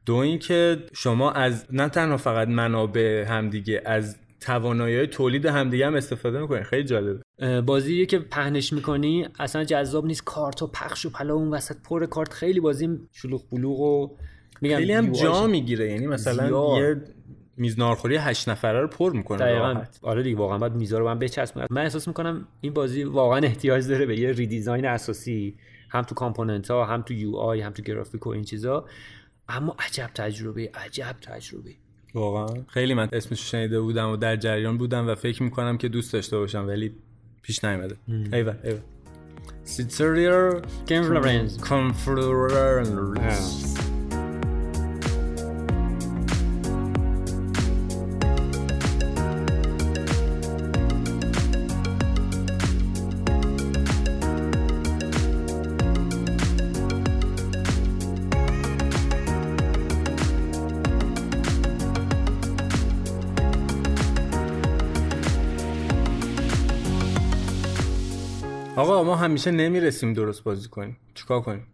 دو 0.06 0.14
اینکه 0.14 0.76
شما 0.92 1.32
از 1.32 1.66
نه 1.72 1.88
تنها 1.88 2.16
فقط 2.16 2.48
منابع 2.48 3.24
همدیگه 3.28 3.82
از 3.84 4.16
توانایی 4.44 5.06
تولید 5.06 5.46
همدیگه 5.46 5.86
هم 5.86 5.94
استفاده 5.94 6.40
می‌کنین 6.40 6.62
خیلی 6.62 6.84
جالبه. 6.84 7.60
بازی 7.60 8.06
که 8.06 8.18
پهنش 8.18 8.72
می‌کنی 8.72 9.28
اصلا 9.38 9.64
جذاب 9.64 10.06
نیست. 10.06 10.24
کارت 10.24 10.62
و 10.62 10.66
پخش 10.66 11.06
و 11.06 11.10
پلا 11.10 11.34
اون 11.34 11.50
وسط 11.50 11.76
پر 11.84 12.06
کارت. 12.06 12.32
خیلی 12.32 12.60
بازی 12.60 12.98
شلوغ 13.12 13.42
بلوغ 13.52 13.80
و 13.80 14.16
میگم 14.60 14.76
خیلی 14.76 14.92
هم 14.92 15.12
جا 15.12 15.46
می‌گیره. 15.46 15.92
یعنی 15.92 16.06
مثلا 16.06 16.48
زیاد. 16.48 16.78
یه 16.78 17.02
میزنارخوری 17.56 18.16
هشت 18.16 18.48
نفره 18.48 18.80
رو 18.80 18.88
پر 18.88 19.12
می‌کنه. 19.12 19.38
دقیقاً. 19.38 19.82
آره 20.02 20.22
دیگه 20.22 20.36
واقعا 20.36 20.58
باید 20.58 20.72
میزا 20.72 20.98
رو 20.98 21.04
من 21.04 21.18
بچسبونم 21.18 21.66
من 21.70 21.82
احساس 21.82 22.08
می‌کنم 22.08 22.48
این 22.60 22.72
بازی 22.72 23.04
واقعا 23.04 23.38
احتیاج 23.38 23.88
داره 23.88 24.06
به 24.06 24.20
یه 24.20 24.32
ریدیزاین 24.32 24.86
اساسی. 24.86 25.56
هم 25.90 26.02
تو 26.02 26.14
component 26.14 26.70
ها 26.70 26.84
هم 26.84 27.02
تو 27.02 27.14
UI 27.14 27.60
هم 27.60 27.72
تو 27.72 27.82
گرافیک 27.82 28.26
و 28.26 28.30
این 28.30 28.44
چیزا. 28.44 28.86
اما 29.48 29.76
عجب 29.78 30.10
تجربه 30.14 30.70
عجب 30.74 31.16
تجربه. 31.22 31.70
واقعا. 32.14 32.62
خیلی 32.68 32.94
من 32.94 33.08
اسمش 33.12 33.50
شنیده 33.50 33.80
بودم 33.80 34.10
و 34.10 34.16
در 34.16 34.36
جریان 34.36 34.78
بودم 34.78 35.08
و 35.08 35.14
فکر 35.14 35.42
می‌کنم 35.42 35.78
که 35.78 35.88
دوست 35.88 36.12
داشته 36.12 36.38
باشم 36.38 36.66
ولی 36.66 36.92
پیش 37.42 37.64
نیومده. 37.64 37.96
ایوه 38.08 38.54
ایوه 38.64 38.80
Sidereal 39.64 40.60
Confluence 40.88 41.58
Confluence 41.58 42.94
همیشه 69.24 69.50
نمی‌رسیم 69.50 70.12
درست 70.12 70.44
بازی 70.44 70.68
کنیم. 70.68 70.96
چیکار 71.14 71.40
کنیم؟ 71.40 71.66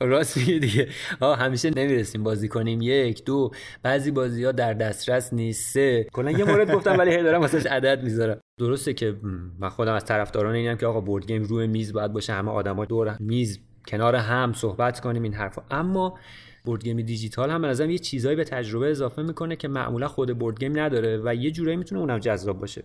راست 0.00 0.36
میگه 0.36 0.58
دیگه. 0.58 0.88
آقا 1.20 1.34
همیشه 1.34 1.70
نمی‌رسیم 1.70 2.22
بازی 2.22 2.48
کنیم. 2.48 2.82
یک 2.82 3.24
دو. 3.24 3.50
بعضی 3.82 4.10
بازی 4.10 4.44
ها 4.44 4.52
در 4.52 4.74
دسترس 4.74 5.32
نیست. 5.32 5.72
سه. 5.72 6.06
کلا 6.12 6.30
یه 6.30 6.44
مورد 6.44 6.72
گفتم 6.72 6.98
ولی 6.98 7.10
هی 7.10 7.22
دارم 7.22 7.40
واسش 7.40 7.66
عدد 7.66 8.02
می‌ذارم. 8.02 8.40
درسته 8.60 8.94
که 8.94 9.16
من 9.58 9.68
خودم 9.68 9.94
از 9.94 10.04
طرفداران 10.04 10.54
اینم 10.54 10.76
که 10.76 10.86
آقا 10.86 11.00
board 11.00 11.26
game 11.26 11.42
روی 11.42 11.66
میز 11.66 11.92
باید 11.92 12.12
باشه. 12.12 12.32
همه 12.32 12.50
آدما 12.50 12.84
دور 12.84 13.16
میز 13.20 13.58
کنار 13.88 14.16
هم 14.16 14.52
صحبت 14.52 15.00
کنیم 15.00 15.22
این 15.22 15.34
حرفا. 15.34 15.62
اما 15.70 16.18
board 16.64 16.84
game 16.84 17.02
دیجیتال 17.02 17.50
هم 17.50 17.62
به 17.62 17.92
یه 17.92 17.98
چیزایی 17.98 18.36
به 18.36 18.44
تجربه 18.44 18.90
اضافه 18.90 19.22
می‌کنه 19.22 19.56
که 19.56 19.68
معمولا 19.68 20.08
خود 20.08 20.38
board 20.38 20.58
game 20.58 20.78
نداره 20.78 21.20
و 21.24 21.34
یه 21.34 21.50
جورایی 21.50 21.76
می‌تونه 21.76 22.00
اونم 22.00 22.18
جذاب 22.18 22.60
باشه. 22.60 22.84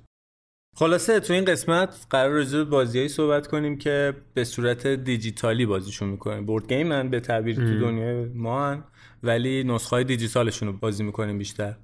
خلاصه 0.76 1.20
تو 1.20 1.34
این 1.34 1.46
قسمت 1.46 2.08
قرار 2.10 2.32
راجع 2.32 2.58
به 2.58 2.64
بازیایی 2.64 3.08
صحبت 3.08 3.48
کنیم 3.48 3.78
که 3.78 4.14
به 4.34 4.44
صورت 4.44 4.88
دیجیتالی 4.88 5.66
بازیشون 5.66 6.10
می‌کنیم. 6.10 6.46
بورد 6.46 6.74
گیم 6.74 6.88
من 6.88 7.10
به 7.10 7.20
تعبیر 7.20 7.56
تو 7.56 7.80
دنیای 7.80 8.26
ما 8.26 8.70
هن 8.70 8.84
ولی 9.24 9.64
نسخه 9.64 9.90
های 9.90 10.04
دیجیتالشون 10.04 10.68
رو 10.68 10.78
بازی 10.78 11.04
می‌کنیم 11.04 11.38
بیشتر. 11.38 11.76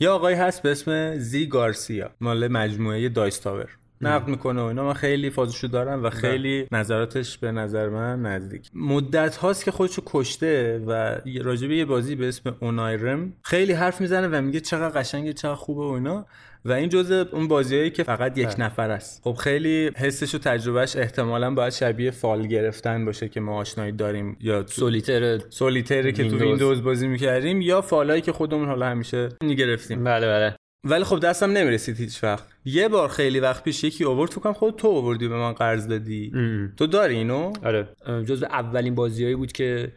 یه 0.00 0.08
آقای 0.08 0.34
هست 0.34 0.62
به 0.62 0.70
اسم 0.70 1.18
زی 1.18 1.46
گارسیا 1.46 2.10
مال 2.20 2.48
مجموعه 2.48 3.08
دایستاور 3.08 3.79
نقد 4.00 4.28
می‌کنه 4.28 4.60
و 4.62 4.64
اینا. 4.64 4.84
من 4.84 4.92
خیلی 4.92 5.30
فازشو 5.30 5.66
دارم 5.66 6.04
و 6.04 6.10
خیلی 6.10 6.66
نظراتش 6.72 7.38
به 7.38 7.52
نظر 7.52 7.88
من 7.88 8.22
نزدیک. 8.22 8.70
مدت 8.74 9.36
هاست 9.36 9.64
که 9.64 9.70
خودشو 9.70 10.02
کشته 10.06 10.82
و 10.86 11.20
راجبه 11.42 11.76
یه 11.76 11.84
بازی 11.84 12.14
به 12.14 12.28
اسم 12.28 12.56
اونایرم 12.60 13.32
خیلی 13.42 13.72
حرف 13.72 14.00
می‌زنه 14.00 14.28
و 14.28 14.40
میگه 14.40 14.60
چقدر 14.60 15.00
قشنگه 15.00 15.32
چقدر 15.32 15.54
خوبه 15.54 15.84
و 15.84 15.90
اینا. 15.90 16.26
و 16.64 16.72
این 16.72 16.88
جزء 16.88 17.24
اون 17.32 17.48
بازیایی 17.48 17.90
که 17.90 18.02
فقط 18.02 18.38
یک 18.38 18.46
بله. 18.46 18.60
نفر 18.60 18.90
است. 18.90 19.20
خب 19.24 19.34
خیلی 19.34 19.90
حسش 19.96 20.34
و 20.34 20.38
تجربهش 20.38 20.96
احتمالا 20.96 21.54
باید 21.54 21.72
شبیه 21.72 22.10
فال 22.10 22.46
گرفتن 22.46 23.04
باشه 23.04 23.28
که 23.28 23.40
ما 23.40 23.56
آشنایی 23.56 23.92
داریم 23.92 24.36
یا 24.40 24.66
Solitaire 24.66 25.38
Solitaire 25.38 26.10
که 26.10 26.28
تو 26.28 26.38
ویندوز 26.38 26.82
بازی 26.82 27.08
می‌کردیم 27.08 27.60
یا 27.60 27.80
فالایی 27.80 28.22
که 28.22 28.32
خودمون 28.32 28.68
حالا 28.68 28.86
همیشه 28.86 29.28
می‌گرفتیم. 29.42 30.04
بله 30.04 30.26
بله. 30.26 30.56
ولی 30.84 31.04
خب 31.04 31.20
دستم 31.20 31.50
نمی‌رسید 31.50 31.96
هیچ 31.96 32.24
وقت. 32.24 32.46
یه 32.64 32.88
بار 32.88 33.08
خیلی 33.08 33.40
وقت 33.40 33.64
پیش 33.64 33.84
یکی 33.84 34.04
اوورد 34.04 34.30
تو 34.30 34.52
خود 34.52 34.76
تو 34.76 34.88
اووردی 34.88 35.28
به 35.28 35.36
من 35.36 35.52
قرض 35.52 35.88
دادی. 35.88 36.32
تو 36.76 36.86
داری 36.86 37.16
اینو؟ 37.16 37.52
آره. 37.64 37.88
جزو 38.06 38.46
اولین 38.46 38.94
بازیایی 38.94 39.34
بود 39.34 39.52
که 39.52 39.92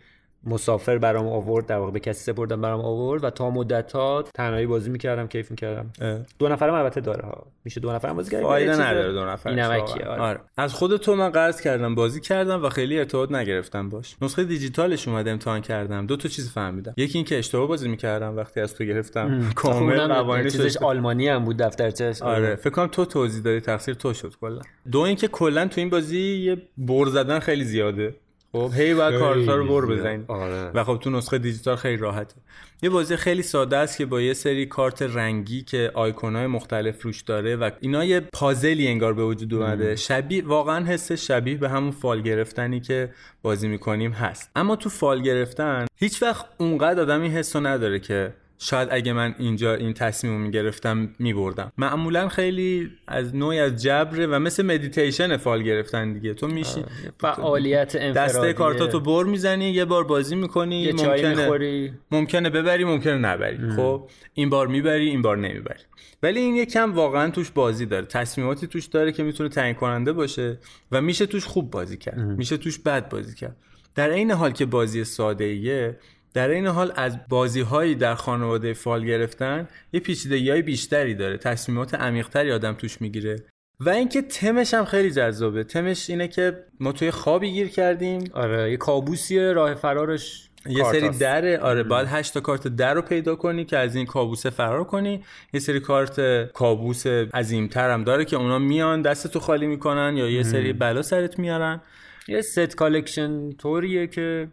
مسافر 0.46 0.98
برام 0.98 1.28
آورد 1.28 1.66
در 1.66 1.78
واقع 1.78 1.92
به 1.92 2.00
کسی 2.00 2.32
سپردم 2.32 2.62
برام 2.62 2.82
آورد 2.82 3.24
و 3.24 3.30
تا 3.30 3.50
مدت 3.50 3.92
ها 3.92 4.24
تنهایی 4.36 4.66
بازی 4.66 4.90
می‌کردم 4.90 5.28
کیف 5.28 5.52
می‌کردم. 5.52 5.92
دو 6.40 6.48
نفرم 6.48 6.74
البته 6.74 7.02
داره 7.02 7.26
ها. 7.26 7.46
میشه 7.66 7.80
دو 7.80 7.92
نفرم 7.92 8.16
بازی 8.16 8.32
کرد؟ 8.32 8.42
فایده 8.42 8.82
نداره 8.82 9.12
دو 9.12 9.26
نفر. 9.26 9.50
این 9.50 9.60
آره. 9.60 10.22
آره. 10.22 10.40
از 10.58 10.74
خود 10.74 10.98
تو 10.98 11.16
من 11.16 11.30
قرض 11.30 11.62
کردم 11.62 11.96
بازی 11.96 12.22
کردم 12.22 12.64
و 12.64 12.70
خیلی 12.70 13.00
ارتباط 13.00 13.32
نگرفتم 13.32 13.90
باش. 13.90 14.16
نسخه 14.22 14.44
دیجیتالش 14.44 15.08
اومد 15.08 15.28
امتحان 15.28 15.62
کردم. 15.62 16.06
دو 16.06 16.18
تا 16.18 16.30
چیز 16.30 16.52
فهمیدم. 16.52 16.94
یکی 16.98 17.18
اینکه 17.18 17.38
اشتباه 17.38 17.68
بازی 17.68 17.90
می‌کردم 17.90 18.38
وقتی 18.38 18.60
از 18.60 18.76
تو 18.76 18.84
گرفتم. 18.84 19.50
کامل 19.56 20.08
قوانینش 20.08 20.52
چیزش 20.52 20.78
آلمانی 20.78 21.28
هم 21.28 21.46
بود 21.46 21.58
دفترچش 21.58 22.22
آره. 22.22 22.56
فکر 22.56 22.70
کنم 22.70 22.88
تو 22.88 23.06
توضیح 23.06 23.44
دادی 23.44 23.60
تقصیر 23.60 23.96
تو 23.96 24.14
شد 24.14 24.34
کلا. 24.42 24.62
دو 24.92 25.00
اینکه 25.00 25.28
کلا 25.28 25.68
تو 25.68 25.82
این 25.82 25.90
بازی 25.90 26.20
یه 26.20 26.58
بر 26.78 27.06
زدن 27.06 27.40
خیلی 27.40 27.64
زیاده. 27.64 28.16
خب؟ 28.56 28.72
هی 28.76 28.94
باید 28.94 29.20
کارتا 29.20 29.56
رو 29.56 29.68
بر 29.68 29.88
خیلی 29.88 30.00
بزنی. 30.00 30.24
آره. 30.28 30.72
و 30.74 30.84
خب 30.84 30.98
تو 30.98 31.10
نسخه 31.10 31.38
دیجیتال 31.38 31.76
خیلی 31.76 31.98
راحته. 31.98 32.36
یه 32.84 32.90
بازی 32.90 33.16
خیلی 33.16 33.42
ساده 33.42 33.78
است 33.78 33.98
که 33.98 34.06
با 34.06 34.22
یه 34.22 34.34
سری 34.34 34.66
کارت 34.66 35.02
رنگی 35.02 35.62
که 35.62 35.92
آیکونای 35.94 36.48
مختلف 36.48 37.02
روش 37.02 37.22
داره 37.22 37.56
و 37.56 37.70
اینا 37.80 38.06
یه 38.06 38.20
پازلی 38.20 38.88
انگار 38.88 39.14
به 39.14 39.24
وجود 39.24 39.54
اومده. 39.54 39.96
شبیه 39.96 40.46
واقعا 40.46 40.86
حس 40.86 41.12
شبیه 41.12 41.58
به 41.58 41.70
همون 41.70 41.92
فال 41.92 42.22
گرفتنی 42.22 42.80
که 42.80 43.14
بازی 43.42 43.68
می‌کنیم 43.68 44.12
هست. 44.12 44.52
اما 44.56 44.76
تو 44.76 44.90
فال 44.90 45.22
گرفتن 45.22 45.86
هیچ 45.96 46.24
وقت 46.24 46.46
اونقدر 46.58 47.02
آدم 47.02 47.22
این 47.22 47.32
حسو 47.32 47.60
نداره 47.60 48.00
که 48.00 48.34
شاید 48.64 48.88
اگه 48.92 49.14
من 49.14 49.36
اینجا 49.40 49.76
این 49.76 49.94
تصمیم 49.94 50.34
رو 50.34 50.40
می‌گرفتم 50.40 51.10
میبردم. 51.20 51.72
معمولا 51.78 52.28
خیلی 52.28 52.92
از 53.08 53.36
نوعی 53.36 53.60
از 53.60 53.84
جبره 53.84 54.28
و 54.28 54.40
مثل 54.40 54.66
مدیتیشن 54.66 55.38
فال 55.38 55.64
گرفتن 55.64 56.14
دیگه. 56.14 56.34
تو 56.34 56.48
میشی 56.48 56.84
فعالیت 57.20 57.96
انفرادی 57.96 58.30
دسته 58.34 58.54
کارتاتو 58.54 59.00
بر 59.00 59.24
می‌زنی 59.24 59.70
یه 59.70 59.86
بار 59.86 60.04
بازی 60.04 60.36
می‌کنی 60.36 60.82
یه 60.82 60.94
ممکنه 60.94 61.36
می‌خوری. 61.36 61.94
ممکنه 62.12 62.50
ببری 62.50 62.84
ممکنه 62.84 63.18
نبری. 63.18 63.58
خب 63.76 64.10
این 64.34 64.50
بار 64.50 64.68
می‌بری 64.68 65.10
این 65.10 65.22
بار 65.22 65.38
نمی‌بری. 65.38 65.84
ولی 66.24 66.40
این 66.40 66.56
یکم 66.56 66.94
واقعا 66.94 67.30
توش 67.30 67.52
بازی 67.52 67.86
داره. 67.86 68.06
تصمیماتی 68.06 68.68
توش 68.68 68.86
داره 68.86 69.12
که 69.12 69.24
می‌تونه 69.24 69.50
تعیین 69.50 69.76
کننده 69.76 70.14
باشه 70.14 70.58
و 70.92 71.02
میشه 71.02 71.26
توش 71.26 71.46
خوب 71.46 71.72
بازی 71.72 71.98
کرد. 71.98 72.20
میشه 72.20 72.58
توش 72.58 72.80
بد 72.80 73.10
بازی 73.10 73.36
کرد. 73.36 73.56
در 73.96 74.10
این 74.10 74.32
حال 74.32 74.52
که 74.52 74.66
بازی 74.66 75.04
ساده 75.04 75.44
ایه 75.44 75.98
در 76.34 76.50
این 76.50 76.68
حال 76.68 76.94
از 76.96 77.18
بازی 77.30 77.62
هایی 77.62 77.96
در 77.96 78.16
خانواده 78.16 78.74
فال 78.74 79.06
گرفتن 79.06 79.68
یه 79.94 80.00
پیچیدگی 80.00 80.50
های 80.50 80.62
بیشتری 80.62 81.16
داره. 81.16 81.38
تصمیمات 81.38 81.94
عمیقتری 81.94 82.52
آدم 82.52 82.74
توش 82.74 83.02
می‌گیره. 83.02 83.44
و 83.80 83.90
اینکه 83.90 84.22
تمش 84.22 84.74
هم 84.74 84.86
خیلی 84.86 85.12
جذابه. 85.12 85.64
تمش 85.64 86.10
اینه 86.10 86.28
که 86.28 86.64
ما 86.80 86.92
توی 86.92 87.12
خوابی 87.12 87.52
گیر 87.52 87.68
کردیم. 87.68 88.24
آره 88.34 88.72
یه 88.72 88.78
کابوسیه 88.78 89.52
راه 89.52 89.74
فرارش 89.74 90.50
یه 90.66 90.84
سری 90.84 91.02
کارتاست. 91.02 91.22
در 91.22 91.60
آره 91.60 91.84
باید 91.84 92.08
8 92.08 92.34
تا 92.34 92.40
کارت 92.40 92.68
در 92.68 92.94
رو 92.94 93.02
پیدا 93.02 93.36
کنی 93.36 93.66
که 93.66 93.78
از 93.78 93.96
این 93.96 94.06
کابوسه 94.06 94.50
فرار 94.50 94.84
کنی. 94.84 95.24
یه 95.54 95.60
سری 95.60 95.80
کارت 95.80 96.52
کابوس 96.52 97.08
عظیمتر 97.08 97.90
هم 97.92 98.04
داره 98.04 98.26
که 98.26 98.36
اونا 98.36 98.60
میان 98.60 99.02
دستتو 99.02 99.40
خالی 99.40 99.68
می‌کنن 99.68 100.18
یا 100.18 100.30
یه 100.30 100.44
سری 100.44 100.74
بلا 100.74 101.02
سرت 101.02 101.40
میارن. 101.40 101.82
یه 102.28 102.42
set 102.42 102.76
collection 102.76 103.52
طوریه 103.52 104.08
که 104.08 104.48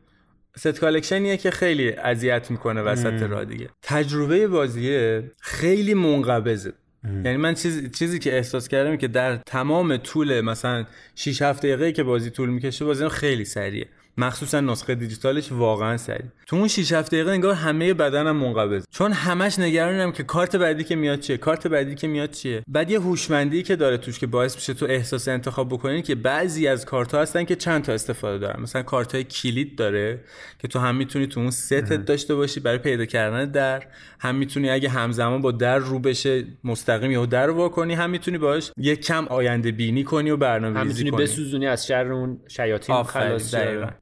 set 0.56 0.80
collection 0.80 1.27
یه 1.27 1.36
که 1.36 1.50
خیلی 1.50 1.92
اذیت 1.92 2.50
می‌کنه 2.50 2.82
وسط 2.82 3.22
راه 3.22 3.44
دیگه. 3.44 3.68
تجربه 3.82 4.48
بازیه 4.48 5.30
خیلی 5.40 5.94
منقبضه. 5.94 6.72
یعنی 7.04 7.36
من 7.36 7.54
چیز، 7.54 7.90
چیزی 7.92 8.18
که 8.18 8.36
احساس 8.36 8.68
کردم 8.68 8.96
که 8.96 9.08
در 9.08 9.36
تمام 9.36 9.96
طول 9.96 10.40
مثلا 10.40 10.86
6 11.14 11.42
7 11.42 11.62
دقیقه 11.62 11.92
که 11.92 12.02
بازی 12.02 12.30
طول 12.30 12.48
می‌کشه 12.48 12.84
بازی 12.84 13.08
خیلی 13.08 13.44
سریعه. 13.44 13.86
مخصوصا 14.18 14.60
نسخه 14.60 14.94
دیجیتالش 14.94 15.52
واقعا 15.52 15.96
سریع. 15.96 16.26
تو 16.46 16.56
اون 16.56 16.68
6 16.68 16.92
7 16.92 17.10
دقیقه 17.14 17.30
انگار 17.30 17.54
همه 17.54 17.94
بدنم 17.94 18.36
منقبض 18.36 18.84
چون 18.90 19.12
همش 19.12 19.58
نگرانم 19.58 20.12
که 20.12 20.22
کارت 20.22 20.56
بعدی 20.56 20.84
که 20.84 20.96
میاد 20.96 21.20
چیه 21.20 21.36
کارت 21.36 21.66
بعدی 21.66 21.94
که 21.94 22.08
میاد 22.08 22.30
چیه. 22.30 22.62
بعد 22.68 22.90
یه 22.90 23.00
هوشمندی 23.00 23.62
که 23.62 23.76
داره 23.76 23.96
توش 23.96 24.18
که 24.18 24.26
باعث 24.26 24.54
میشه 24.54 24.74
تو 24.74 24.86
احساس 24.86 25.28
انتخاب 25.28 25.68
بکنی 25.68 26.02
که 26.02 26.14
بعضی 26.14 26.68
از 26.68 26.84
کارت 26.84 27.14
ها 27.14 27.20
هستن 27.20 27.44
که 27.44 27.56
چند 27.56 27.84
تا 27.84 27.92
استفاده 27.92 28.38
دارن. 28.38 28.62
مثلا 28.62 28.82
کارت 28.82 29.14
های 29.14 29.24
کلید 29.24 29.76
داره 29.76 30.20
که 30.58 30.68
تو 30.68 30.78
هم 30.78 30.96
می‌تونی 30.96 31.26
تو 31.26 31.40
اون 31.40 31.50
ستت 31.50 32.04
داشته 32.04 32.34
باشی 32.34 32.60
برای 32.60 32.78
پیدا 32.78 33.04
کردن 33.04 33.50
در. 33.50 33.82
هم 34.20 34.34
می‌تونی 34.34 34.70
اگه 34.70 34.88
همزمان 34.88 35.40
با 35.40 35.52
در 35.52 35.78
رو 35.78 35.98
بشه 35.98 36.44
مستقیم 36.64 37.10
یا 37.10 37.26
در 37.26 37.50
وا 37.50 37.68
کنی. 37.68 37.94
هم 37.94 38.10
می‌تونی 38.10 38.38
باش 38.38 38.72
یه 38.76 38.96
کم 38.96 39.26
آینده 39.26 39.70
بینی 39.72 40.04
کنی 40.04 40.30
و 40.30 40.36
برنامه 40.36 40.78
هم 40.78 40.86
ریزی 40.86 41.04
می‌تونی 41.04 41.10
کنی. 41.10 41.22
بسوزونی 41.22 41.66
از 41.66 41.86
شر 41.86 42.12
اون 42.12 42.40
شیاطین 42.48 43.02
خلاص. 43.02 43.54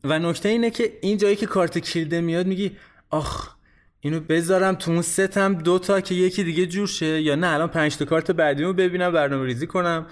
و 0.05 0.19
نکته 0.19 0.49
اینه 0.49 0.71
که 0.71 0.93
این 1.01 1.17
جایی 1.17 1.37
که 1.37 1.47
کارت 1.47 1.79
کلیده 1.79 2.21
میاد 2.21 2.47
میگی 2.47 2.77
آخ 3.11 3.59
اینو 4.01 4.21
بذارم 4.21 4.75
تو 4.75 4.91
اون 4.91 5.03
ستم 5.03 5.55
دو 5.55 5.79
تا 5.79 6.01
که 6.01 6.15
یکی 6.15 6.45
دیگه 6.45 6.67
جور 6.67 6.87
شه 6.87 7.23
یا 7.23 7.35
نه 7.35 7.47
الان 7.47 7.69
پنج 7.69 7.97
تا 7.97 8.05
کارت 8.05 8.31
بعدیمو 8.31 8.73
ببینم 8.73 9.13
برنامه 9.13 9.45
ریزی 9.47 9.67
کنم 9.67 10.07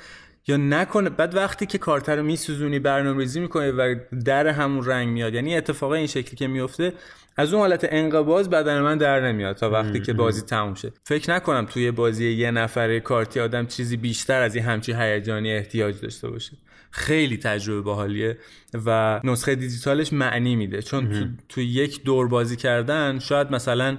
یا 0.49 0.57
نکنه. 0.57 1.11
بعد 1.11 1.35
وقتی 1.35 1.67
که 1.67 1.79
کارت 1.79 2.09
رو 2.09 2.23
میسوزونی 2.23 2.79
برنامه 2.79 3.19
ریزی 3.19 3.41
می‌کنی 3.41 3.71
و 3.71 3.95
در 4.25 4.47
همون 4.47 4.85
رنگ 4.85 5.09
میاد 5.09 5.35
یعنی 5.35 5.57
اتفاق 5.57 5.91
این 5.91 6.07
شکلی 6.07 6.37
که 6.37 6.47
میفته 6.47 6.93
از 7.37 7.53
اون 7.53 7.61
حالت 7.61 7.87
انقباض 7.91 8.49
بدن 8.49 8.81
من 8.81 8.99
در 8.99 9.21
نمیاد 9.33 9.57
تا 9.57 9.71
وقتی 9.71 10.01
که 10.01 10.13
بازی 10.13 10.43
تموم 10.43 10.75
شه. 10.75 10.93
فکر 11.05 11.31
نکنم 11.31 11.67
توی 11.67 11.91
بازی 11.91 12.31
یه 12.31 12.51
نفره 12.51 13.01
کارتی 13.01 13.41
آدم 13.41 13.67
چیزی 13.67 13.97
بیشتر 13.97 14.43
از 14.43 14.55
این 14.55 14.65
همچی 14.65 14.93
هیجانی 14.93 15.53
احتیاج 15.53 16.01
داشته 16.01 16.29
باشه. 16.29 16.53
خیلی 16.91 17.37
تجربه 17.37 17.81
باحالیه 17.81 18.39
و 18.87 19.21
نسخه 19.25 19.55
دیجیتالش 19.55 20.13
معنی 20.13 20.57
میده. 20.57 20.83
چون 20.83 21.11
تو, 21.11 21.27
تو 21.49 21.61
یک 21.61 22.05
دور 22.05 22.29
بازی 22.29 22.57
کردن 22.57 23.19
شاید 23.19 23.51
مثلا 23.51 23.99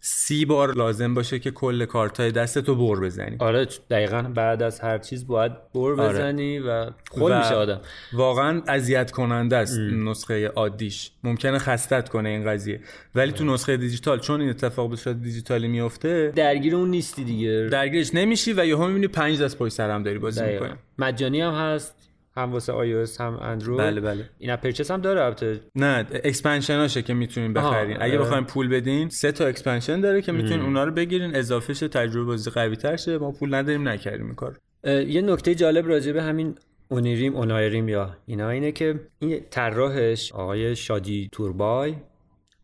سی 0.00 0.44
بار 0.44 0.74
لازم 0.74 1.14
باشه 1.14 1.38
که 1.38 1.50
کل 1.50 1.84
کارتای 1.84 2.32
دستتو 2.32 2.74
بر 2.74 3.00
بزنی. 3.00 3.36
آره 3.38 3.68
دقیقا 3.90 4.22
بعد 4.22 4.62
از 4.62 4.80
هر 4.80 4.98
چیز 4.98 5.26
باید 5.26 5.52
بر 5.74 5.94
بزنی 5.94 6.58
و 6.58 6.90
خول 7.10 7.32
و 7.32 7.38
میشه 7.38 7.54
آدم. 7.54 7.80
واقعا 8.12 8.62
اذیت 8.66 9.10
کننده 9.10 9.56
است 9.56 9.78
نسخه 9.78 10.48
عادیش. 10.48 11.10
ممکنه 11.24 11.58
خستت 11.58 12.08
کنه 12.08 12.28
این 12.28 12.44
قضیه. 12.44 12.80
ولی 13.14 13.32
تو 13.32 13.44
نسخه 13.44 13.76
دیجیتال 13.76 14.18
چون 14.18 14.40
این 14.40 14.50
اتفاق 14.50 14.90
به 14.90 14.96
صورت 14.96 15.22
دیجیتالی 15.22 15.68
میفته 15.68 16.32
درگیر 16.36 16.76
اون 16.76 16.90
نیستی 16.90 17.24
دیگه. 17.24 17.68
درگیرش 17.72 18.14
نمیشی 18.14 18.52
و 18.52 18.66
یهو 18.66 18.86
می‌بینی 18.86 19.08
پنج 19.08 19.42
دست 19.42 19.58
پشت 19.58 19.72
سر 19.72 19.90
هم 19.90 20.02
داری 20.02 20.18
بازی. 20.18 20.44
می‌کنی. 20.44 20.74
مجانی 20.98 21.40
هم 21.40 21.54
هست. 21.54 22.07
هم 22.38 22.52
واسه 22.52 22.72
iOS 22.72 23.20
هم 23.20 23.38
اندروید 23.42 23.80
بله 23.80 24.00
بله. 24.00 24.30
in-app 24.38 24.56
purchase 24.56 24.90
هم 24.90 25.00
داره 25.00 25.22
البته. 25.22 25.60
نه 25.74 26.06
expansion 26.10 26.79
اشه 26.79 27.02
که 27.02 27.14
می‌تونین 27.14 27.58
آها، 27.58 27.70
بخرین. 27.70 27.96
اگه 28.00 28.12
آره. 28.12 28.18
بخواین 28.18 28.44
پول 28.44 28.68
بدین 28.68 29.08
سه 29.08 29.32
تا 29.32 29.46
expansion 29.46 30.00
داره 30.00 30.22
که 30.22 30.32
می‌تونین 30.32 30.60
اونا 30.60 30.84
رو 30.84 30.92
بگیرین. 30.92 31.36
اضافه 31.36 31.74
شه 31.74 31.88
تجربه 31.88 32.24
بازی 32.24 32.50
قوی 32.50 32.76
تر 32.76 32.96
شه. 32.96 33.18
ما 33.18 33.32
پول 33.32 33.54
نداریم 33.54 33.88
نکردیم 33.88 34.26
این 34.26 34.34
کار 34.34 34.58
یه 34.84 35.22
نکته 35.22 35.54
جالب 35.54 35.88
راجع 35.88 36.12
به 36.12 36.22
همین 36.22 36.54
Onirim 36.88 37.36
Onirim 37.36 37.88
یا 37.88 38.16
اینا 38.26 38.50
اینه 38.50 38.72
که 38.72 39.00
این 39.18 39.40
طراحش 39.50 40.32
آقای 40.32 40.76
شادی 40.76 41.28
توربای 41.32 41.94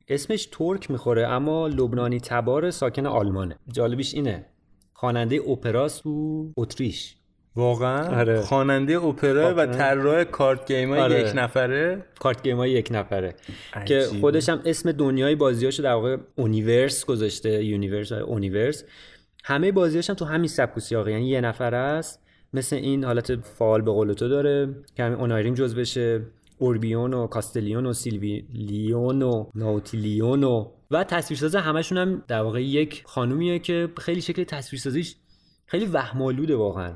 اسمش 0.08 0.48
ترک 0.52 0.90
می‌خوره 0.90 1.28
اما 1.28 1.68
لبنانی 1.68 2.20
تبار 2.20 2.70
ساکن 2.70 3.06
آلمانه. 3.06 3.58
جالبیش 3.72 4.14
اینه. 4.14 4.46
خواننده 4.92 5.40
اپراست 5.50 6.02
تو 6.02 6.52
اتریش. 6.56 7.16
واقعا 7.56 8.20
آره. 8.20 8.40
خواننده 8.40 9.04
اپرا 9.04 9.54
و 9.54 9.60
آره. 9.60 9.72
طراح 9.72 10.24
card 10.24 10.72
game 10.72 10.88
های 10.88 11.00
آره. 11.00 11.20
یک 11.20 11.32
نفره 11.34 12.04
card 12.18 12.42
game 12.42 12.56
های 12.56 12.70
یک 12.70 12.88
نفره 12.90 13.34
که 13.86 13.98
عجیبه. 13.98 14.20
خودش 14.20 14.48
هم 14.48 14.62
اسم 14.64 14.92
دنیای 14.92 15.34
بازیاشو 15.34 15.82
در 15.82 15.92
واقع 15.92 16.16
Oniverse 16.36 17.04
گذاشته 17.04 17.64
universe 17.64 18.12
Oniverse 18.12 18.84
همه 19.44 19.72
بازیاش 19.72 20.10
هم 20.10 20.16
تو 20.16 20.24
همین 20.24 20.48
سبک 20.48 20.76
و 20.76 20.80
سیاقه 20.80 21.12
یعنی 21.12 21.28
یه 21.28 21.40
نفره 21.40 21.76
است 21.76 22.20
مثل 22.52 22.76
این 22.76 23.04
حالت 23.04 23.34
فال 23.36 23.82
به 23.82 23.90
قول 23.90 24.12
تو 24.12 24.28
داره 24.28 24.74
که 24.96 25.02
همین 25.02 25.18
اونایریم 25.18 25.54
جز 25.54 25.74
بشه 25.74 26.22
اوربیون 26.58 27.14
و 27.14 27.26
کاستلیون 27.26 27.86
و 27.86 27.92
سیلویلیون 27.92 29.22
و 29.22 29.46
ناوتیلیون 29.54 30.44
و 30.44 30.70
و 30.90 31.04
تصویرساز 31.04 31.56
همشون 31.56 31.98
هم 31.98 32.22
در 32.28 32.42
واقع 32.42 32.62
یک 32.62 33.02
خانومیه 33.06 33.58
که 33.58 33.88
خیلی 33.98 34.20
شکل 34.20 34.44
تصویرسازیش 34.44 35.16
خیلی 35.66 35.86
وهمالوده 35.86 36.56
واقعا. 36.56 36.92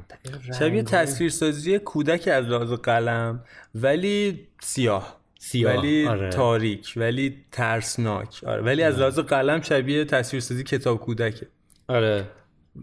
شبیه 0.59 0.83
تصویرسازی 0.83 1.79
کودک 1.79 2.29
از 2.29 2.45
لحاظ 2.45 2.73
قلم 2.73 3.45
ولی 3.75 4.49
سیاه. 4.61 5.19
سیاه، 5.39 5.77
ولی 5.77 6.07
آره. 6.07 6.31
تاریک 6.31 6.93
ولی 6.97 7.45
ترسناک. 7.53 8.45
آره. 8.47 8.63
ولی 8.63 8.83
از 8.83 8.99
لحاظ 8.99 9.19
قلم 9.19 9.61
شبیه 9.61 10.05
تصویرسازی 10.05 10.65
کتاب 10.65 11.01
کودکه. 11.01 11.47
آره. 11.89 12.25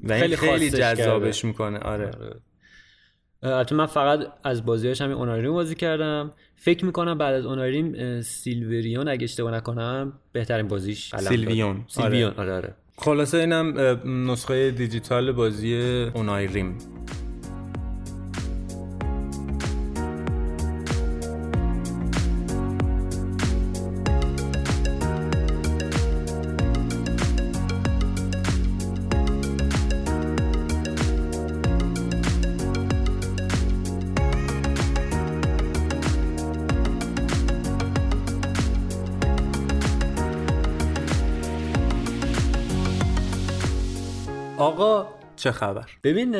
و 0.03 0.13
این 0.13 0.21
خیلی 0.21 0.35
خیلی, 0.35 0.69
جذابش 0.69 1.45
می‌کنه. 1.45 1.79
آره. 1.79 2.11
البته 3.43 3.75
من 3.75 3.85
فقط 3.85 4.19
از 4.43 4.65
بازیاش 4.65 5.01
همین 5.01 5.17
اونایریم 5.17 5.51
بازی 5.53 5.75
کردم. 5.75 6.33
فکر 6.55 6.85
می‌کنم 6.85 7.17
بعد 7.17 7.33
از 7.33 7.45
اونایریم 7.45 7.95
اه، 7.97 8.21
سیلوریون 8.21 9.07
اگه 9.07 9.23
اشتباه 9.23 9.51
نکنم 9.51 10.13
بهترین 10.31 10.67
بازیش. 10.67 11.15
سیلویون. 11.15 11.85
سیلویون 11.87 12.33
آره 12.37 12.53
آره. 12.53 12.73
خلاصه 12.97 13.37
اینم 13.37 13.73
نسخه 14.31 14.71
دیجیتال 14.71 15.31
بازی 15.31 16.03
اونایریم 16.13 16.77
آقا 44.65 45.07
چه 45.35 45.51
خبر؟ 45.51 45.85
ببین 46.03 46.35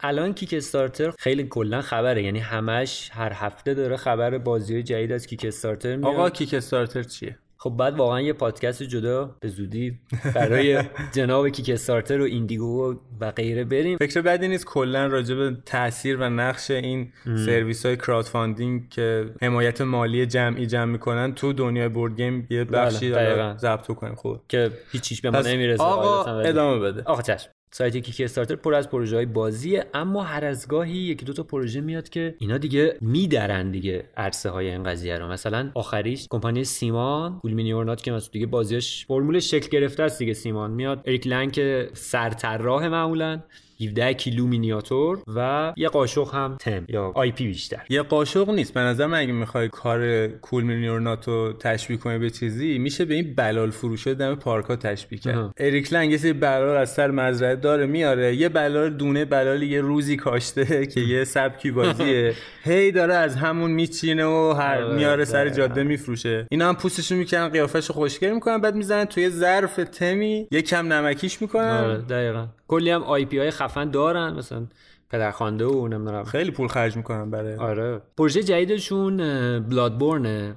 الان 0.00 0.34
Kickstarter 0.34 1.10
خیلی 1.18 1.44
کلا 1.44 1.80
خبره. 1.80 2.22
یعنی 2.22 2.38
همش 2.38 3.10
هر 3.12 3.32
هفته 3.34 3.74
داره 3.74 3.96
خبر 3.96 4.38
بازی 4.38 4.82
جدید 4.82 5.12
از 5.12 5.26
Kickstarter 5.26 5.96
میاد. 5.96 6.14
آقا 6.14 6.30
Kickstarter 6.30 7.02
چیه؟ 7.02 7.38
خب 7.60 7.70
بعد 7.70 7.96
واقعا 7.96 8.20
یه 8.20 8.32
پادکست 8.32 8.82
جدا 8.82 9.36
به 9.40 9.48
زودی 9.48 9.98
برای 10.34 10.82
جناب 11.16 11.48
Kickstarter 11.48 12.20
و 12.20 12.24
Indiegogo 12.24 12.96
و 13.20 13.30
غیره 13.30 13.64
بریم. 13.64 13.98
فکر 13.98 14.20
بدی 14.20 14.48
نیست 14.48 14.66
کلا 14.66 15.06
راجع 15.06 15.34
به 15.34 15.56
تاثیر 15.66 16.16
و 16.16 16.28
نقش 16.30 16.70
این 16.70 17.12
سرویس 17.24 17.86
های 17.86 17.96
کراود 17.96 18.24
فاندینگ 18.24 18.88
که 18.88 19.30
حمایت 19.42 19.80
مالی 19.80 20.26
جمعی 20.26 20.66
جمع 20.66 20.92
می‌کنن 20.92 21.34
تو 21.34 21.52
دنیای 21.52 21.88
بورد 21.88 22.16
گیم 22.16 22.46
یه 22.50 22.64
بخشی 22.64 23.10
بله، 23.10 23.24
دقیقاً. 23.24 23.56
ضبط 23.58 23.86
کنیم 23.86 24.14
خوب 24.14 24.40
که 24.48 24.70
هیچیش 24.92 25.20
به 25.20 25.30
ما 25.30 25.40
نمی‌رسه 25.40 25.82
آقا 25.82 26.40
ادامه 26.40 26.80
بده. 26.80 27.02
آقا 27.02 27.22
چشم. 27.22 27.50
سایت 27.70 27.96
Kickstarter 27.96 28.56
پر 28.56 28.74
از 28.74 28.90
پروژه 28.90 29.16
های 29.16 29.26
بازیه 29.26 29.86
اما 29.94 30.22
هر 30.22 30.44
از 30.44 30.68
گاهی 30.68 30.98
یکی 30.98 31.24
دو 31.24 31.32
تا 31.32 31.42
پروژه 31.42 31.80
میاد 31.80 32.08
که 32.08 32.34
اینا 32.38 32.58
دیگه 32.58 32.96
میدرن 33.00 33.70
دیگه 33.70 34.04
عرصه 34.16 34.50
های 34.50 34.70
این 34.70 34.82
قضیه 34.82 35.18
رو. 35.18 35.28
مثلا 35.28 35.70
آخریش 35.74 36.26
کمپانی 36.30 36.64
CMON 36.64 37.40
پول 37.40 37.94
که 37.94 38.12
مثلا 38.12 38.28
دیگه 38.32 38.46
بازیش 38.46 39.06
فرمولش 39.06 39.50
شکل 39.50 39.68
گرفته 39.68 40.02
است 40.02 40.18
دیگه. 40.18 40.34
CMON 40.34 40.70
میاد 40.70 41.02
Eric 41.06 41.26
Lang 41.26 41.84
سرطراح 41.94 42.88
معمولا. 42.88 43.40
17 43.80 44.14
کیلو 44.14 44.46
مینیاتور 44.46 45.22
و 45.36 45.72
یه 45.76 45.88
قاشق 45.88 46.34
هم 46.34 46.56
تم 46.60 46.84
یا 46.88 47.12
IP 47.14 47.46
بیشتر. 47.46 47.82
یه 47.88 48.02
قاشق 48.02 48.50
نیست. 48.50 48.74
به 48.74 48.80
نظر 48.80 49.06
من 49.06 49.18
اگه 49.18 49.32
می‌خوای 49.32 49.68
کار 49.68 50.26
Cool 50.26 50.64
Mini 50.64 50.92
Or 50.92 51.07
Not 51.07 51.28
رو 51.28 51.52
تشبیه 51.52 51.96
کنی 51.96 52.18
به 52.18 52.30
چیزی 52.30 52.78
میشه 52.78 53.04
به 53.04 53.14
این 53.14 53.34
بلال 53.34 53.70
فروشه 53.70 54.14
دم 54.14 54.34
پارکا 54.34 54.76
تشبیه 54.76 55.18
کرد. 55.18 55.52
Eric 55.56 55.92
Lang 55.92 56.10
یه 56.24 56.32
بلال 56.32 56.76
از 56.76 56.92
سر 56.92 57.10
مزرعه 57.10 57.56
داره 57.56 57.86
میاره. 57.86 58.36
یه 58.36 58.48
بلال 58.48 58.90
دونه 58.90 59.24
بلال 59.24 59.62
یه 59.62 59.80
روزی 59.80 60.16
کاشته 60.16 60.86
که 60.94 61.00
یه 61.00 61.24
سبکی 61.24 61.70
بازیه 61.70 62.34
هی 62.64 62.92
داره 62.92 63.14
از 63.14 63.36
همون 63.36 63.70
میچینه 63.70 64.24
و 64.26 64.52
هر 64.52 64.82
آره، 64.82 64.96
میاره 64.96 65.24
سر. 65.24 65.48
جاده 65.48 65.82
میفروشه. 65.82 66.46
اینا 66.50 66.68
هم 66.68 66.74
پوستشو 66.74 67.14
می‌کنن 67.14 67.48
قیافش 67.48 67.90
خوشگل 67.90 68.30
می‌کنن 68.30 68.58
بعد 68.58 68.74
می‌زنن 68.74 69.04
توی 69.04 69.30
ظرف 69.30 69.76
تمی 69.76 70.48
یه 70.50 70.62
کم 70.62 70.92
نمکیش 70.92 71.42
می‌کنن. 71.42 71.84
آره 71.84 71.98
دقیقا. 71.98 72.46
کلی 72.68 72.90
هم 72.90 73.02
IP 73.02 73.38
های 73.38 73.50
خفن 73.68 73.90
دارن 73.90 74.32
مثلا 74.34 74.66
پدرخوانده 75.10 75.64
و 75.66 75.88
نمی‌دونم. 75.88 76.24
خیلی 76.24 76.50
پول 76.50 76.68
خرج 76.68 76.96
می‌کنن 76.96 77.30
برای 77.30 77.54
آره. 77.54 78.00
پروژه 78.16 78.42
جدیدشون 78.42 79.16
Bloodborne 79.60 80.54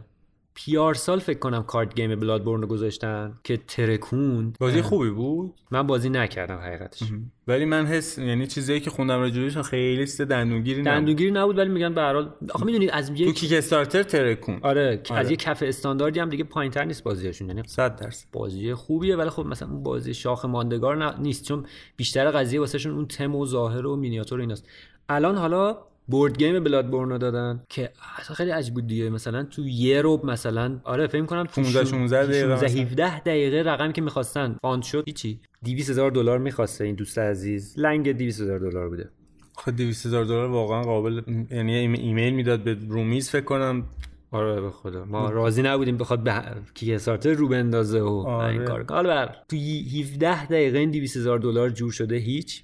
ه 0.54 0.94
پیارسال 0.94 1.20
فکر 1.20 1.40
کنم 1.40 1.64
card 1.64 1.96
game 1.96 2.20
Bloodborne 2.20 2.62
رو 2.62 2.68
گذاشتن 2.68 3.40
که 3.44 3.58
ترکوند. 3.58 4.58
بازی 4.60 4.82
خوبی 4.82 5.10
بود؟ 5.10 5.54
من 5.72 5.88
بازی 5.88 6.10
نکردم 6.10 6.58
حقیقتش. 6.58 7.04
ولی 7.48 7.66
من 7.66 7.86
حس 7.86 8.18
یعنی 8.18 8.48
چیزایی 8.48 8.80
که 8.80 8.90
خوندم 8.90 9.20
راجعش 9.20 9.58
خیلی 9.58 10.06
چیز 10.06 10.22
دندونگیری 10.22 10.82
نبود. 10.82 10.94
دندونگیری 10.94 11.32
نبود 11.32 11.58
ولی 11.58 11.70
میگن 11.70 11.94
به 11.94 12.02
هر 12.02 12.14
حال 12.14 12.34
آخه 12.54 12.66
می‌دونید 12.66 12.90
از 12.94 13.08
تو 13.08 13.16
یه 13.16 13.32
Kickstarter 13.32 14.04
ترکون 14.04 14.60
آره, 14.62 15.02
از 15.06 15.18
آره. 15.18 15.32
یه 15.32 15.36
کف 15.36 15.64
استانداردی 15.66 16.20
هم 16.20 16.30
دیگه 16.30 16.44
پایینتر 16.44 16.86
نیست 16.86 17.04
بازیشون 17.04 17.48
یعنی 17.48 17.64
100 17.66 17.96
درصد. 17.96 18.28
بازی 18.32 18.74
خوبیه 18.74 19.16
ولی 19.16 19.30
خب 19.30 19.46
مثلا 19.46 19.70
اون 19.70 19.84
بازی 19.84 20.14
شاخ 20.14 20.46
ماندگار 20.46 21.20
نیست. 21.20 21.48
چون 21.48 21.66
بیشتر 21.98 22.32
قضیه 22.32 22.60
واسهشون 22.60 22.94
اون 22.94 23.08
تم 23.08 23.36
و 23.36 23.46
ظاهر 23.46 23.86
و 23.86 23.96
مینیاتور 23.96 24.40
ایناست. 24.40 24.68
الان 25.10 25.38
حالا 25.38 25.78
board 26.08 26.38
game 26.38 26.64
Bloodborne 26.64 27.10
رو 27.10 27.18
دادن 27.18 27.64
که 27.70 27.92
اصلا 28.20 28.36
خیلی 28.36 28.52
عجیب 28.52 28.74
بود 28.74 28.88
دیگه. 28.88 29.10
مثلا 29.10 29.44
تو 29.44 29.68
یه 29.68 30.02
ربع 30.02 30.26
مثلا 30.26 30.80
آره 30.84 31.08
فکر 31.08 31.26
کنم 31.26 31.44
تو 31.44 31.62
15 31.62 31.86
16 31.86 32.24
دقیقه 32.26 32.56
16 32.56 32.66
مثلا. 32.66 32.82
17 32.82 33.20
دقیقه 33.20 33.70
رقمی 33.70 33.94
که 33.94 34.02
می‌خواستن 34.02 34.56
fund 34.62 34.84
شد 34.84 35.04
هیچی. 35.08 35.40
200 35.66 35.90
هزار 35.90 36.12
دلار 36.12 36.38
می‌خواسته 36.40 36.84
این 36.84 36.96
دوست 36.96 37.20
عزیز. 37.20 37.74
Lang 37.78 38.12
200 38.12 38.42
هزار 38.42 38.60
دلار 38.60 38.90
بوده. 38.90 39.10
خب 39.58 39.76
200 39.76 40.06
هزار 40.06 40.26
دلار 40.26 40.50
واقعا 40.50 40.82
قابل 40.82 41.22
یعنی 41.52 41.74
ایمیل 41.76 42.34
می‌داد 42.34 42.64
به 42.64 42.78
رومیز 42.90 43.30
فکر 43.30 43.46
کنم. 43.46 43.84
آره 44.32 44.62
به 44.62 44.70
خدا. 44.70 45.06
ما 45.06 45.30
راضی 45.30 45.62
نبودیم 45.62 45.98
بخواد 45.98 46.24
به 46.24 46.34
Kickstarter 46.74 47.34
رو 47.34 47.48
بندازه 47.48 48.02
و 48.02 48.24
آره. 48.28 48.52
این 48.52 48.66
کار. 48.66 48.86
حالا 48.90 49.30
تو 49.50 49.56
17 49.56 50.46
دقیقه 50.46 50.80
این 50.80 50.92
200 50.92 51.18
هزار 51.18 51.40
دلار 51.40 51.70
جور 51.70 51.92
شده 51.92 52.16
هیچ. 52.16 52.64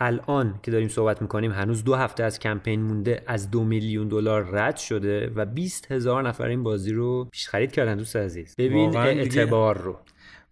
الان 0.00 0.54
که 0.62 0.70
داریم 0.70 0.88
صحبت 0.88 1.22
می‌کنیم 1.22 1.52
هنوز 1.52 1.84
دو 1.84 1.94
هفته 1.94 2.22
از 2.24 2.38
کمپین 2.38 2.82
مونده 2.82 3.22
از 3.26 3.50
دو 3.50 3.64
میلیون 3.64 4.08
دلار 4.08 4.48
رد 4.52 4.76
شده 4.76 5.32
و 5.36 5.44
20 5.46 5.92
هزار 5.92 6.28
نفر 6.28 6.46
این 6.46 6.62
بازی 6.62 6.92
رو 6.92 7.28
پیش 7.32 7.48
خرید 7.48 7.72
کردن 7.72 7.96
دوست 7.96 8.16
عزیز. 8.16 8.54
ببین 8.58 8.96
اعتبار 8.96 9.78
رو. 9.78 9.98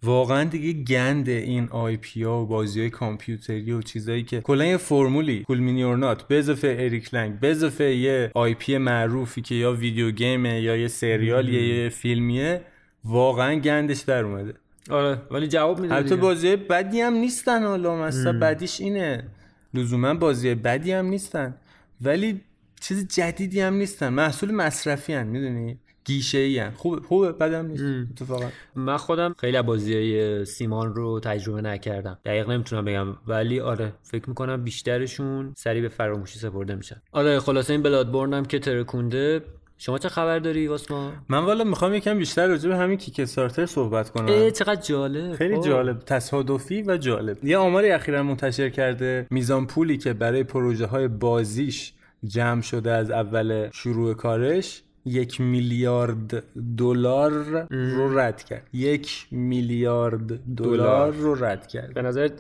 واقعا 0.03 0.45
دیگه 0.45 0.85
گند 0.85 1.29
این 1.29 1.69
IP 1.71 2.23
ها 2.23 2.43
و 2.43 2.47
بازی 2.47 2.81
های 2.81 2.91
کامپیوتری 2.91 3.73
و 3.73 3.83
چیزایی 3.83 4.23
که 4.23 4.41
کلا 4.41 4.65
یه 4.65 4.77
فرمولی 4.77 5.43
Cool 5.43 5.59
Mini 5.59 5.83
Or 5.83 5.99
Not 5.99 6.23
به 6.23 6.39
اضافه 6.39 6.77
Eric 6.79 7.15
Lang 7.15 7.41
به 7.41 7.51
اضافه 7.51 7.85
یه 7.95 8.31
IP 8.35 8.79
معروفی 8.79 9.43
که 9.43 9.55
یا 9.55 9.73
video 9.73 10.11
game 10.11 10.51
ه 10.51 10.61
یا 10.61 10.77
یه 10.77 10.89
سریالیه 10.89 11.69
یا 11.69 11.83
یه 11.83 11.89
فیلمیه 11.89 12.61
واقعا 13.05 13.55
گندش 13.55 14.01
در 14.01 14.25
اومده. 14.25 14.55
آره 14.91 15.23
ولی 15.31 15.49
جواب 15.49 15.81
میده 15.81 15.95
البته 15.95 16.17
بازی 16.17 16.57
بدی 16.57 17.01
هم 17.01 17.15
نیستن 17.15 17.63
حالا 17.63 17.97
مثلا 17.97 18.39
بدیش 18.39 18.81
اینه. 18.81 19.25
لزوما 19.75 20.15
بازی 20.15 20.55
بدی 20.55 20.93
هم 20.93 21.07
نیستن. 21.07 21.55
ولی 22.01 22.41
چیز 22.81 23.09
جدیدی 23.09 23.61
هم 23.61 23.75
نیستن. 23.75 24.09
محصول 24.09 24.55
مصرفی 24.55 25.13
هم 25.13 25.27
می‌دونی؟ 25.27 25.79
گیشه 26.05 26.39
ای 26.39 26.59
هم 26.59 26.71
خوب 26.71 27.07
خوبه 27.07 27.33
بد 27.33 27.53
هم 27.53 27.67
نیست. 27.67 28.11
اتفاقا. 28.11 28.49
من 28.75 28.97
خودم 28.97 29.35
خیلی 29.39 29.57
از 29.57 29.67
بازی 29.67 30.45
CMON 30.45 30.95
رو 30.95 31.21
تجربه 31.21 31.61
نکردم. 31.61 32.19
دقیق 32.25 32.51
نمی‌تونم 32.51 32.85
بگم. 32.85 33.17
ولی 33.27 33.61
آره 33.61 33.93
فکر 34.03 34.29
می‌کنم 34.29 34.65
بیشترشون 34.65 35.55
سریع 35.57 35.83
به 35.83 35.89
فراموشی 35.89 36.39
سپرده 36.39 36.75
میشن. 36.75 37.03
آره 37.13 37.41
خلاصه 37.41 37.73
این 37.73 37.83
Bloodborne 37.83 38.35
هم 38.35 38.45
که 38.45 38.59
ترکونده 38.59 39.43
شما 39.81 39.99
چه 39.99 40.09
خبر 40.09 40.39
داری 40.39 40.69
واسما 40.69 41.13
من 41.29 41.45
والا 41.45 41.65
می‌خوام 41.65 41.95
یکم 41.95 42.19
بیشتر 42.19 42.47
راجع 42.47 42.69
به 42.69 42.77
همین 42.77 42.99
کیک 42.99 43.21
استارتر 43.21 43.67
صحبت 43.67 44.11
کنم. 44.11 44.27
اه 44.29 44.51
چقدر 44.51 44.81
جالب. 44.81 45.35
خیلی 45.35 45.57
خب. 45.57 45.65
جالب. 45.65 45.99
تصادفی 45.99 46.83
و 46.83 46.97
جالب. 46.97 47.45
یه 47.45 47.59
آماری 47.59 47.91
اخیرا 47.91 48.23
منتشر 48.23 48.69
کرده. 48.71 49.27
میزان 49.31 49.67
پولی 49.67 49.97
که 49.97 50.13
برای 50.13 50.45
پروژه 50.45 50.87
های 50.87 51.09
بازیش 51.09 51.93
جمع 52.25 52.63
شده 52.63 52.91
از 52.91 53.11
اول 53.11 53.69
شروع 53.73 54.15
کارش 54.15 54.83
یک 55.05 55.41
میلیارد 55.41 56.45
دلار 56.77 57.31
رو 57.69 58.19
رد 58.19 58.45
کرد. 58.45 58.67
یک 58.73 59.27
میلیارد 59.31 60.55
دلار 60.57 61.13
رو 61.13 61.45
رد 61.45 61.67
کرد. 61.67 61.95
به 61.95 62.03
نظر 62.03 62.31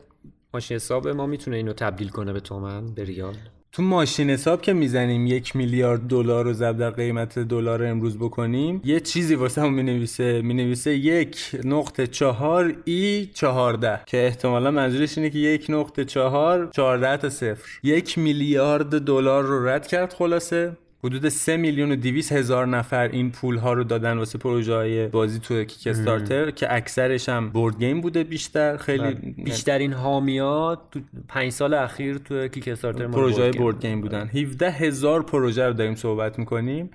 ماشین 0.54 0.74
حساب 0.74 1.08
ما 1.08 1.26
می‌تونه 1.26 1.56
اینو 1.56 1.72
تبدیل 1.72 2.08
کنه 2.08 2.32
به 2.32 2.40
تومن 2.40 2.94
به 2.94 3.04
ریال؟ 3.04 3.34
تو 3.72 3.82
ماشین 3.82 4.30
حساب 4.30 4.62
که 4.62 4.72
می‌زنیم 4.72 5.26
یک 5.26 5.56
میلیارد 5.56 6.00
دلار 6.00 6.44
رو 6.44 6.52
ضرب 6.52 6.76
در 6.76 6.90
قیمت 6.90 7.38
دلار 7.38 7.84
امروز 7.84 8.18
بکنیم 8.18 8.80
یه 8.84 9.00
چیزی 9.00 9.34
واسه 9.34 9.62
هم 9.62 9.72
می‌نویسه. 9.74 10.42
می‌نویسه 10.42 10.96
یک 10.96 11.36
نقطه 11.64 12.06
چهار 12.06 12.74
ای 12.84 13.26
چهارده 13.34 14.00
که 14.06 14.24
احتمالا 14.26 14.70
منظورش 14.70 15.18
اینه 15.18 15.30
که 15.30 15.38
یک 15.38 15.66
نقطه 15.68 16.04
چهار 16.04 16.70
چهارده 16.74 17.16
تا 17.16 17.30
صفر. 17.30 17.68
یک 17.82 18.18
میلیارد 18.18 18.98
دلار 19.00 19.44
رو 19.44 19.68
رد 19.68 19.86
کرد 19.86 20.12
خلاصه. 20.12 20.72
حدود 21.04 21.28
3 21.28 21.56
میلیون 21.56 21.92
و 21.92 21.96
200 21.96 22.32
هزار 22.32 22.66
نفر 22.66 23.08
این 23.08 23.30
پول 23.30 23.56
ها 23.56 23.72
رو 23.72 23.84
دادن 23.84 24.18
واسه 24.18 24.38
پروژه 24.38 24.74
های 24.74 25.06
بازی 25.06 25.38
تو 25.38 25.64
کیک 25.64 25.86
استارتر 25.86 26.50
که 26.50 26.74
اکثرش 26.74 27.28
هم 27.28 27.50
بورد 27.50 27.78
گیم 27.78 28.00
بوده 28.00 28.24
بیشتر. 28.24 28.76
خیلی 28.76 29.14
بیشترین 29.44 29.92
حامیات 29.92 30.78
تو 30.90 31.00
پنج 31.28 31.52
سال 31.52 31.74
اخیر 31.74 32.18
تو 32.18 32.48
Kickstarter 32.48 33.06
پروژه 33.06 33.42
های 33.42 33.50
board 33.50 33.86
game 33.86 34.00
بودن. 34.00 34.26
17 34.26 34.70
هزار 34.70 35.22
پروژه 35.22 35.66
رو 35.66 35.72
داریم 35.72 35.94
صحبت 35.94 36.38
می‌کنیم 36.38 36.90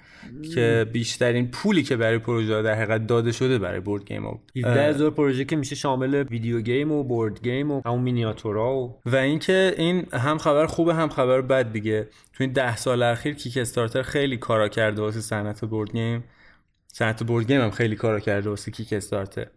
که 0.56 0.86
بیشترین 0.94 1.48
پولی 1.48 1.84
که 1.84 1.96
برای 1.96 2.18
پروژه 2.18 2.62
در 2.62 2.76
حقیقت 2.76 3.08
داده 3.08 3.32
شده 3.32 3.58
برای 3.58 3.80
board 3.80 4.06
game 4.06 4.24
ها 4.24 4.32
بود. 4.32 4.66
17 4.66 4.90
هزار 4.90 5.12
پروژه 5.12 5.46
که 5.46 5.56
میشه 5.56 5.76
شامل 5.76 6.24
video 6.30 6.62
game 6.62 6.92
و 6.92 7.04
board 7.04 7.44
game 7.44 7.72
و 7.72 7.82
همون 7.86 8.00
مینیاتورا 8.00 8.76
و 8.76 9.00
و 9.06 9.16
اینکه 9.16 9.76
این 9.78 10.06
هم 10.14 10.38
خبر 10.38 10.66
خوبه 10.66 10.94
هم 10.96 11.10
خبر 11.10 11.42
بد 11.42 11.72
دیگه. 11.72 12.08
تو 12.34 12.44
این 12.44 12.54
ده 12.54 12.76
سال 12.78 13.04
اخیر 13.04 13.34
Kickstarter 13.36 14.02
خیلی 14.02 14.38
کارا 14.38 14.70
کرده 14.70 15.02
واسه 15.02 15.22
صنعت 15.22 15.66
board 15.66 15.92
game. 15.92 16.24
صنعت 16.88 17.24
board 17.24 17.48
game 17.48 17.62
هم 17.62 17.72
خیلی 17.72 17.96
کارا 17.96 18.20
کرده 18.20 18.50
واسه 18.50 18.72
Kickstarter 18.72 19.48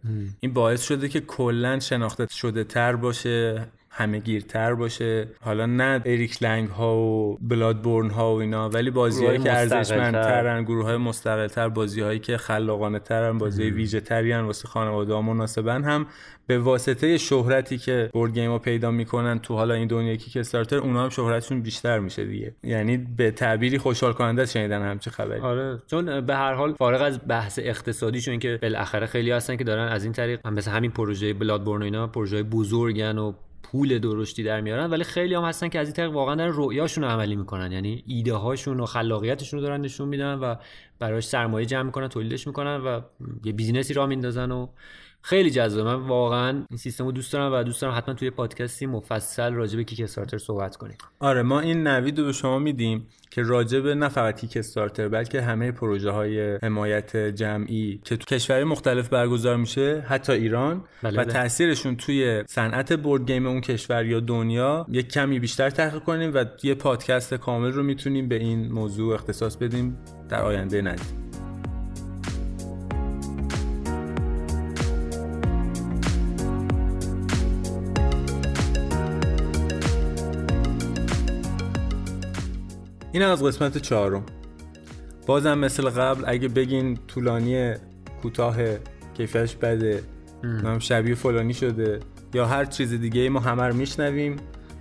این 0.41 0.53
باعث 0.53 0.83
شده 0.83 1.09
که 1.09 1.21
کلا 1.21 1.81
شناخته 1.81 2.27
شده 2.31 2.65
تر 2.65 2.97
باشه. 2.97 3.69
همه 3.97 4.19
گیرتر 4.19 4.75
باشه. 4.75 5.29
حالا 5.41 5.67
نه 5.67 6.03
Eric 6.05 6.43
Lang 6.43 6.69
ها 6.69 6.97
و 6.97 7.39
Bloodborne 7.41 8.11
ها 8.11 8.35
و 8.35 8.41
اینا 8.41 8.69
ولی 8.69 8.91
بازی 8.91 9.27
هایی 9.27 9.39
که 9.39 9.53
ارزشمندترن 9.53 10.65
گروه 10.65 10.85
های 10.85 10.97
مستقل 10.97 11.47
تر 11.47 11.69
بازی 11.69 12.01
هایی 12.01 12.19
که 12.19 12.37
خلاقانه 12.37 12.99
ترن 12.99 13.39
بازی 13.39 13.63
ویژه 13.63 14.01
تری 14.01 14.33
واسه 14.33 14.69
خانواده 14.69 15.15
ها 15.15 15.23
مناسبن 15.23 15.85
هم 15.85 16.07
به 16.47 16.59
واسطه 16.59 17.19
شهرتی 17.19 17.79
که 17.79 18.11
board 18.13 18.33
game 18.33 18.51
ها 18.51 18.59
پیدا 18.59 18.91
می‌کنن 18.91 19.39
تو 19.39 19.55
حالا 19.55 19.75
این 19.75 19.89
دنیای 19.89 20.17
Kickstarter 20.17 20.77
اونا 20.77 21.03
هم 21.03 21.09
شهرتشون 21.09 21.63
بیشتر 21.63 21.99
میشه 21.99 22.25
دیگه. 22.25 22.55
یعنی 22.63 22.97
به 22.97 23.31
تعبیری 23.31 23.79
خوشحال 23.79 24.13
کننده 24.13 24.47
شنیدن 24.47 24.83
همچه 24.83 25.11
خبری. 25.11 25.41
آره. 25.41 25.79
چون 25.87 26.21
به 26.21 26.37
هر 26.37 26.55
حال 26.55 26.73
فارغ 26.73 27.03
از 27.03 27.21
بحث 27.29 27.59
اقتصادیشون 27.63 28.39
که 28.39 28.59
بالاخره 28.63 29.07
خیلی 29.07 29.31
هستن 29.31 29.57
که 29.57 29.65
دارن 29.65 29.89
از 29.89 30.05
این 30.05 30.13
طریق 30.13 30.41
هم 30.47 30.55
مثل 30.55 30.71
همین 30.71 30.91
پروژه 30.91 31.35
Bloodborne 31.35 31.83
و 31.83 31.85
اینا 31.85 32.07
پروژه 32.07 32.43
بزرگن 32.43 33.19
و 33.19 33.33
پول 33.73 33.99
درشتی 33.99 34.43
در 34.43 34.61
میارن 34.61 34.91
ولی 34.91 35.05
خیلی 35.05 35.35
هم 35.35 35.45
هستن 35.45 35.69
که 35.69 35.79
از 35.79 35.87
این 35.87 35.95
طریق 35.95 36.13
واقعا 36.13 36.35
دارن 36.35 36.53
رؤیاشون 36.55 37.05
رو 37.05 37.11
عملی 37.11 37.37
می‌کنن. 37.37 37.73
یعنی 37.73 38.05
ایده 38.07 38.35
هاشون 38.35 38.81
و 38.81 38.87
خلاقیتشون 38.87 39.61
رو 39.61 39.67
دارن 39.67 39.81
نشون 39.81 40.09
میدن 40.09 40.35
و 40.35 40.55
براش 40.99 41.27
سرمایه 41.27 41.67
جمع 41.67 41.83
می‌کنن 41.83 42.09
تولیدش 42.09 42.47
می‌کنن 42.47 42.77
و 42.77 43.01
یه 43.45 43.53
business 43.53 43.95
ی 43.95 43.99
راه 43.99 44.07
میندازن 44.07 44.51
و 44.51 44.67
خیلی 45.27 45.51
جذابه. 45.51 45.97
من 45.97 46.07
واقعا 46.07 46.65
این 46.71 46.77
سیستم 46.79 47.05
رو 47.05 47.13
دوست 47.13 47.33
دارم 47.33 47.53
و 47.53 47.63
دوست 47.63 47.83
دارم 47.83 47.95
حتما 47.97 48.15
توی 48.15 48.31
پادکستی 48.31 48.87
مفصل 48.87 49.53
راجع 49.53 49.77
به 49.77 49.85
Kickstarter 49.85 50.39
صحبت 50.39 50.77
کنیم. 50.77 50.97
آره 51.21 51.43
ما 51.43 51.61
این 51.61 51.87
نوید 51.87 52.19
رو 52.19 52.25
به 52.25 52.33
شما 52.33 52.59
میدیم 52.59 53.07
که 53.31 53.43
راجع 53.43 53.81
به 53.81 53.95
نه 53.95 54.09
فقط 54.09 54.41
Kickstarter 54.41 55.09
بلکه 55.09 55.43
همه 55.43 55.73
پروژه 55.73 56.11
های 56.11 56.57
حمایت 56.57 57.17
جمعی 57.17 58.01
که 58.05 58.17
تو 58.17 58.37
کشورهای 58.37 58.65
مختلف 58.65 59.09
برگزار 59.09 59.57
میشه 59.57 60.05
حتی 60.09 60.33
ایران. 60.33 60.85
بله 61.03 61.21
و 61.21 61.25
بله. 61.25 61.33
تاثیرشون 61.33 61.97
توی 61.97 62.45
صنعت 62.47 62.93
board 62.93 63.27
game 63.27 63.47
اون 63.47 63.61
کشور 63.61 64.07
یا 64.07 64.21
دنیا 64.21 64.87
یک 64.89 65.09
کمی 65.09 65.41
بیشتر 65.41 65.71
تحقیق 65.71 66.03
کنیم 66.03 66.35
و 66.35 66.45
یه 66.63 66.75
پادکست 66.75 67.35
کامل 67.35 67.73
رو 67.73 67.83
می‌تونیم 67.83 68.29
به 68.29 68.35
این 68.35 68.73
موضوع 68.73 69.15
اختصاص 69.15 69.57
بدیم 69.57 69.99
در 70.29 70.43
آینده 70.43 70.83
نزدیک 70.83 71.26
این 83.17 83.25
از 83.25 83.45
قسمت 83.45 83.79
چهارم. 83.79 84.23
بازم 85.27 85.59
مثل 85.59 85.91
قبل 85.91 86.25
اگه 86.27 86.49
بگین 86.49 86.99
طولانی 87.07 87.75
کوتاه 88.23 88.57
کیفیتش 89.17 89.57
بده 89.57 90.03
نام 90.43 90.79
شبیه 90.79 91.15
فلانی 91.15 91.55
شده 91.55 92.01
یا 92.35 92.47
هر 92.47 92.65
چیز 92.65 92.95
دیگه 92.95 93.21
ای 93.21 93.29
ما 93.29 93.41
همه 93.41 93.63
رو 93.63 93.75
میشنویم. 93.75 94.37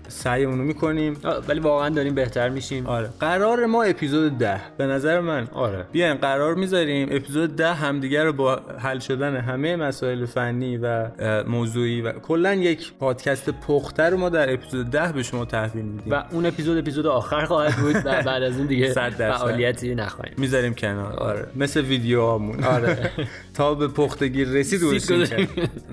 سعیمون 0.08 0.58
رو 0.58 0.64
می‌کنیم. 0.64 1.18
ولی 1.48 1.60
واقعا 1.60 1.90
داریم 1.90 2.16
بهتر 2.16 2.50
میشیم. 2.50 2.88
آره. 2.88 3.10
قرار 3.20 3.66
ما 3.66 3.84
اپیزود 3.84 4.38
ده. 4.38 4.62
به 4.78 4.86
نظر 4.86 5.20
من. 5.20 5.48
آره. 5.54 5.86
بیاین 5.92 6.14
قرار 6.14 6.56
می‌ذاریم 6.56 7.08
اپیزود 7.12 7.56
ده 7.56 7.74
همدیگه 7.74 8.24
رو 8.24 8.34
با 8.34 8.62
حل 8.80 9.00
شدن 9.00 9.36
همه 9.36 9.76
مسائل 9.76 10.26
فنی 10.26 10.78
و 10.78 11.08
موضوعی 11.48 12.02
و 12.02 12.12
کلا 12.12 12.54
یک 12.54 12.94
پادکست 12.94 13.50
پخته 13.50 14.04
رو 14.04 14.18
ما 14.18 14.30
در 14.30 14.54
اپیزود 14.54 14.90
ده 14.90 15.12
به 15.12 15.24
شما 15.24 15.46
تحویل 15.46 15.86
میدیم. 15.86 16.14
و 16.14 16.24
اون 16.32 16.46
اپیزود 16.46 16.78
اپیزود 16.78 17.08
آخر 17.08 17.46
خواهد 17.46 17.76
بود 17.76 17.96
و 17.96 18.24
بعد 18.24 18.44
از 18.44 18.58
این 18.58 18.68
دیگه. 18.68 18.94
فعالیتی 18.94 19.96
نخواهیم. 19.96 20.34
می‌ذاریم 20.38 20.74
کنار. 20.74 21.14
آره. 21.14 21.48
مثل 21.56 21.82
ویدیوهامون. 21.82 22.64
آره. 22.64 23.12
تا 23.58 23.74
به 23.74 23.88
پختگی 23.88 24.46
رسید. 24.46 24.82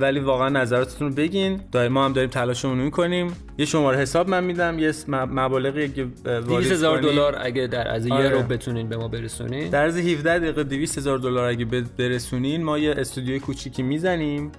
ولی 0.01 0.20
واقعا 0.20 0.48
نظراتتون 0.48 1.09
رو 1.09 1.14
بگین. 1.14 1.61
ما 1.90 2.05
هم 2.05 2.12
داریم 2.12 2.31
تلاشمون 2.31 2.79
می‌کنیم. 2.79 3.33
یه 3.59 3.66
شماره 3.66 3.98
حساب 4.02 4.28
من 4.28 4.44
میدم 4.44 4.78
یه 4.78 4.92
مبالغی 5.08 5.88
که 5.88 6.02
اه، 6.02 6.38
واریز 6.38 6.48
200 6.48 6.72
هزار 6.72 7.00
کنیم. 7.00 7.12
دلار 7.12 7.36
اگه 7.40 7.66
در 7.66 7.88
از 7.88 8.06
یه 8.06 8.14
آره. 8.14 8.28
رو 8.28 8.42
بتونین 8.42 8.88
به 8.88 8.96
ما 8.96 9.08
برسونین 9.08 9.70
در 9.70 9.82
عرض 9.82 9.96
17 9.96 10.38
دقیقه 10.38 10.64
200 10.64 10.98
هزار 10.98 11.18
دلار 11.18 11.48
اگه 11.48 11.64
برسونین 11.98 12.62
ما 12.62 12.78
یه 12.78 12.94
استودیوی 12.98 13.40
کوچیکی 13.40 13.82
می‌زنیم 13.82 14.52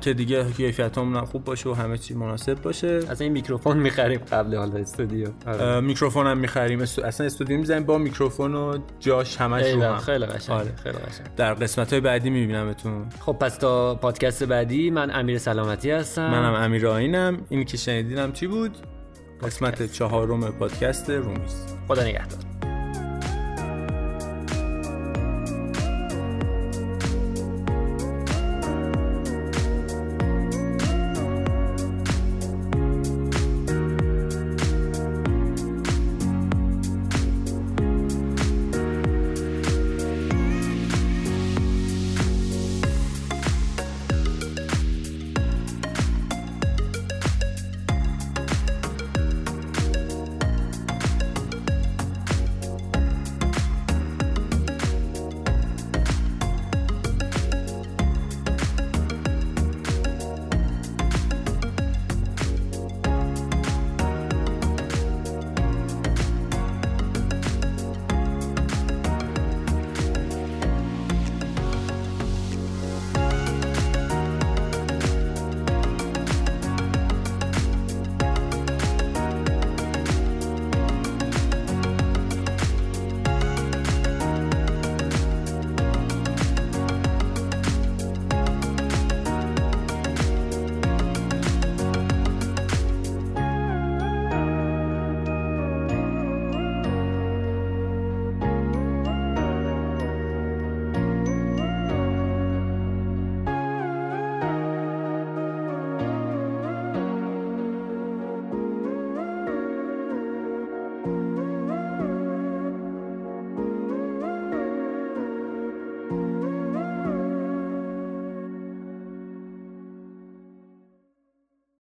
که 0.00 0.12
دیگه 0.12 0.52
کیفیتمون 0.52 1.24
خوب 1.24 1.44
باشه 1.44 1.68
و 1.70 1.72
همه 1.72 1.98
چی 1.98 2.14
مناسب 2.14 2.62
باشه 2.62 2.86
اصلا 2.86 3.16
این 3.20 3.32
میکروفون 3.32 3.76
می‌خریم 3.76 4.20
قبل 4.32 4.56
حالا 4.56 4.78
استودیو 4.78 5.28
آره. 5.46 5.80
میکروفون 5.80 6.26
هم 6.26 6.38
می‌خریم. 6.38 6.80
اصلا 6.80 7.26
استودیو 7.26 7.58
می‌زنیم 7.58 7.84
با 7.84 7.98
میکروفون 7.98 8.54
و 8.54 8.78
جاش 9.00 9.36
همش 9.36 9.66
رو 9.66 9.82
هم 9.82 9.98
خیلی 9.98 10.26
قشنگ 10.26 10.56
آره. 10.56 10.72
خیلی 10.82 10.98
قشنگ 10.98 11.26
در 11.36 11.54
قسمت 11.54 11.92
های 11.92 12.00
بعدی 12.00 12.30
میبینمتون 12.30 13.06
خب 13.20 13.32
پس 13.32 13.56
تا 13.56 13.94
پادکست 13.94 14.44
بعدی 14.44 14.90
من 14.90 15.10
امیر 15.10 15.38
سلامتی 15.38 15.90
هستم 15.90 16.30
منم 16.30 16.54
امیر 16.54 16.86
آینم 16.86 17.38
این 17.48 17.64
که 17.64 17.76
شنیدینم 17.76 18.32
چی 18.32 18.46
بود؟ 18.48 18.76
قسمت 19.42 19.92
چهارم 19.92 20.52
پادکست 20.52 21.10
رومیز. 21.10 21.66
خدا 21.88 22.02
نگهدار. 22.02 22.57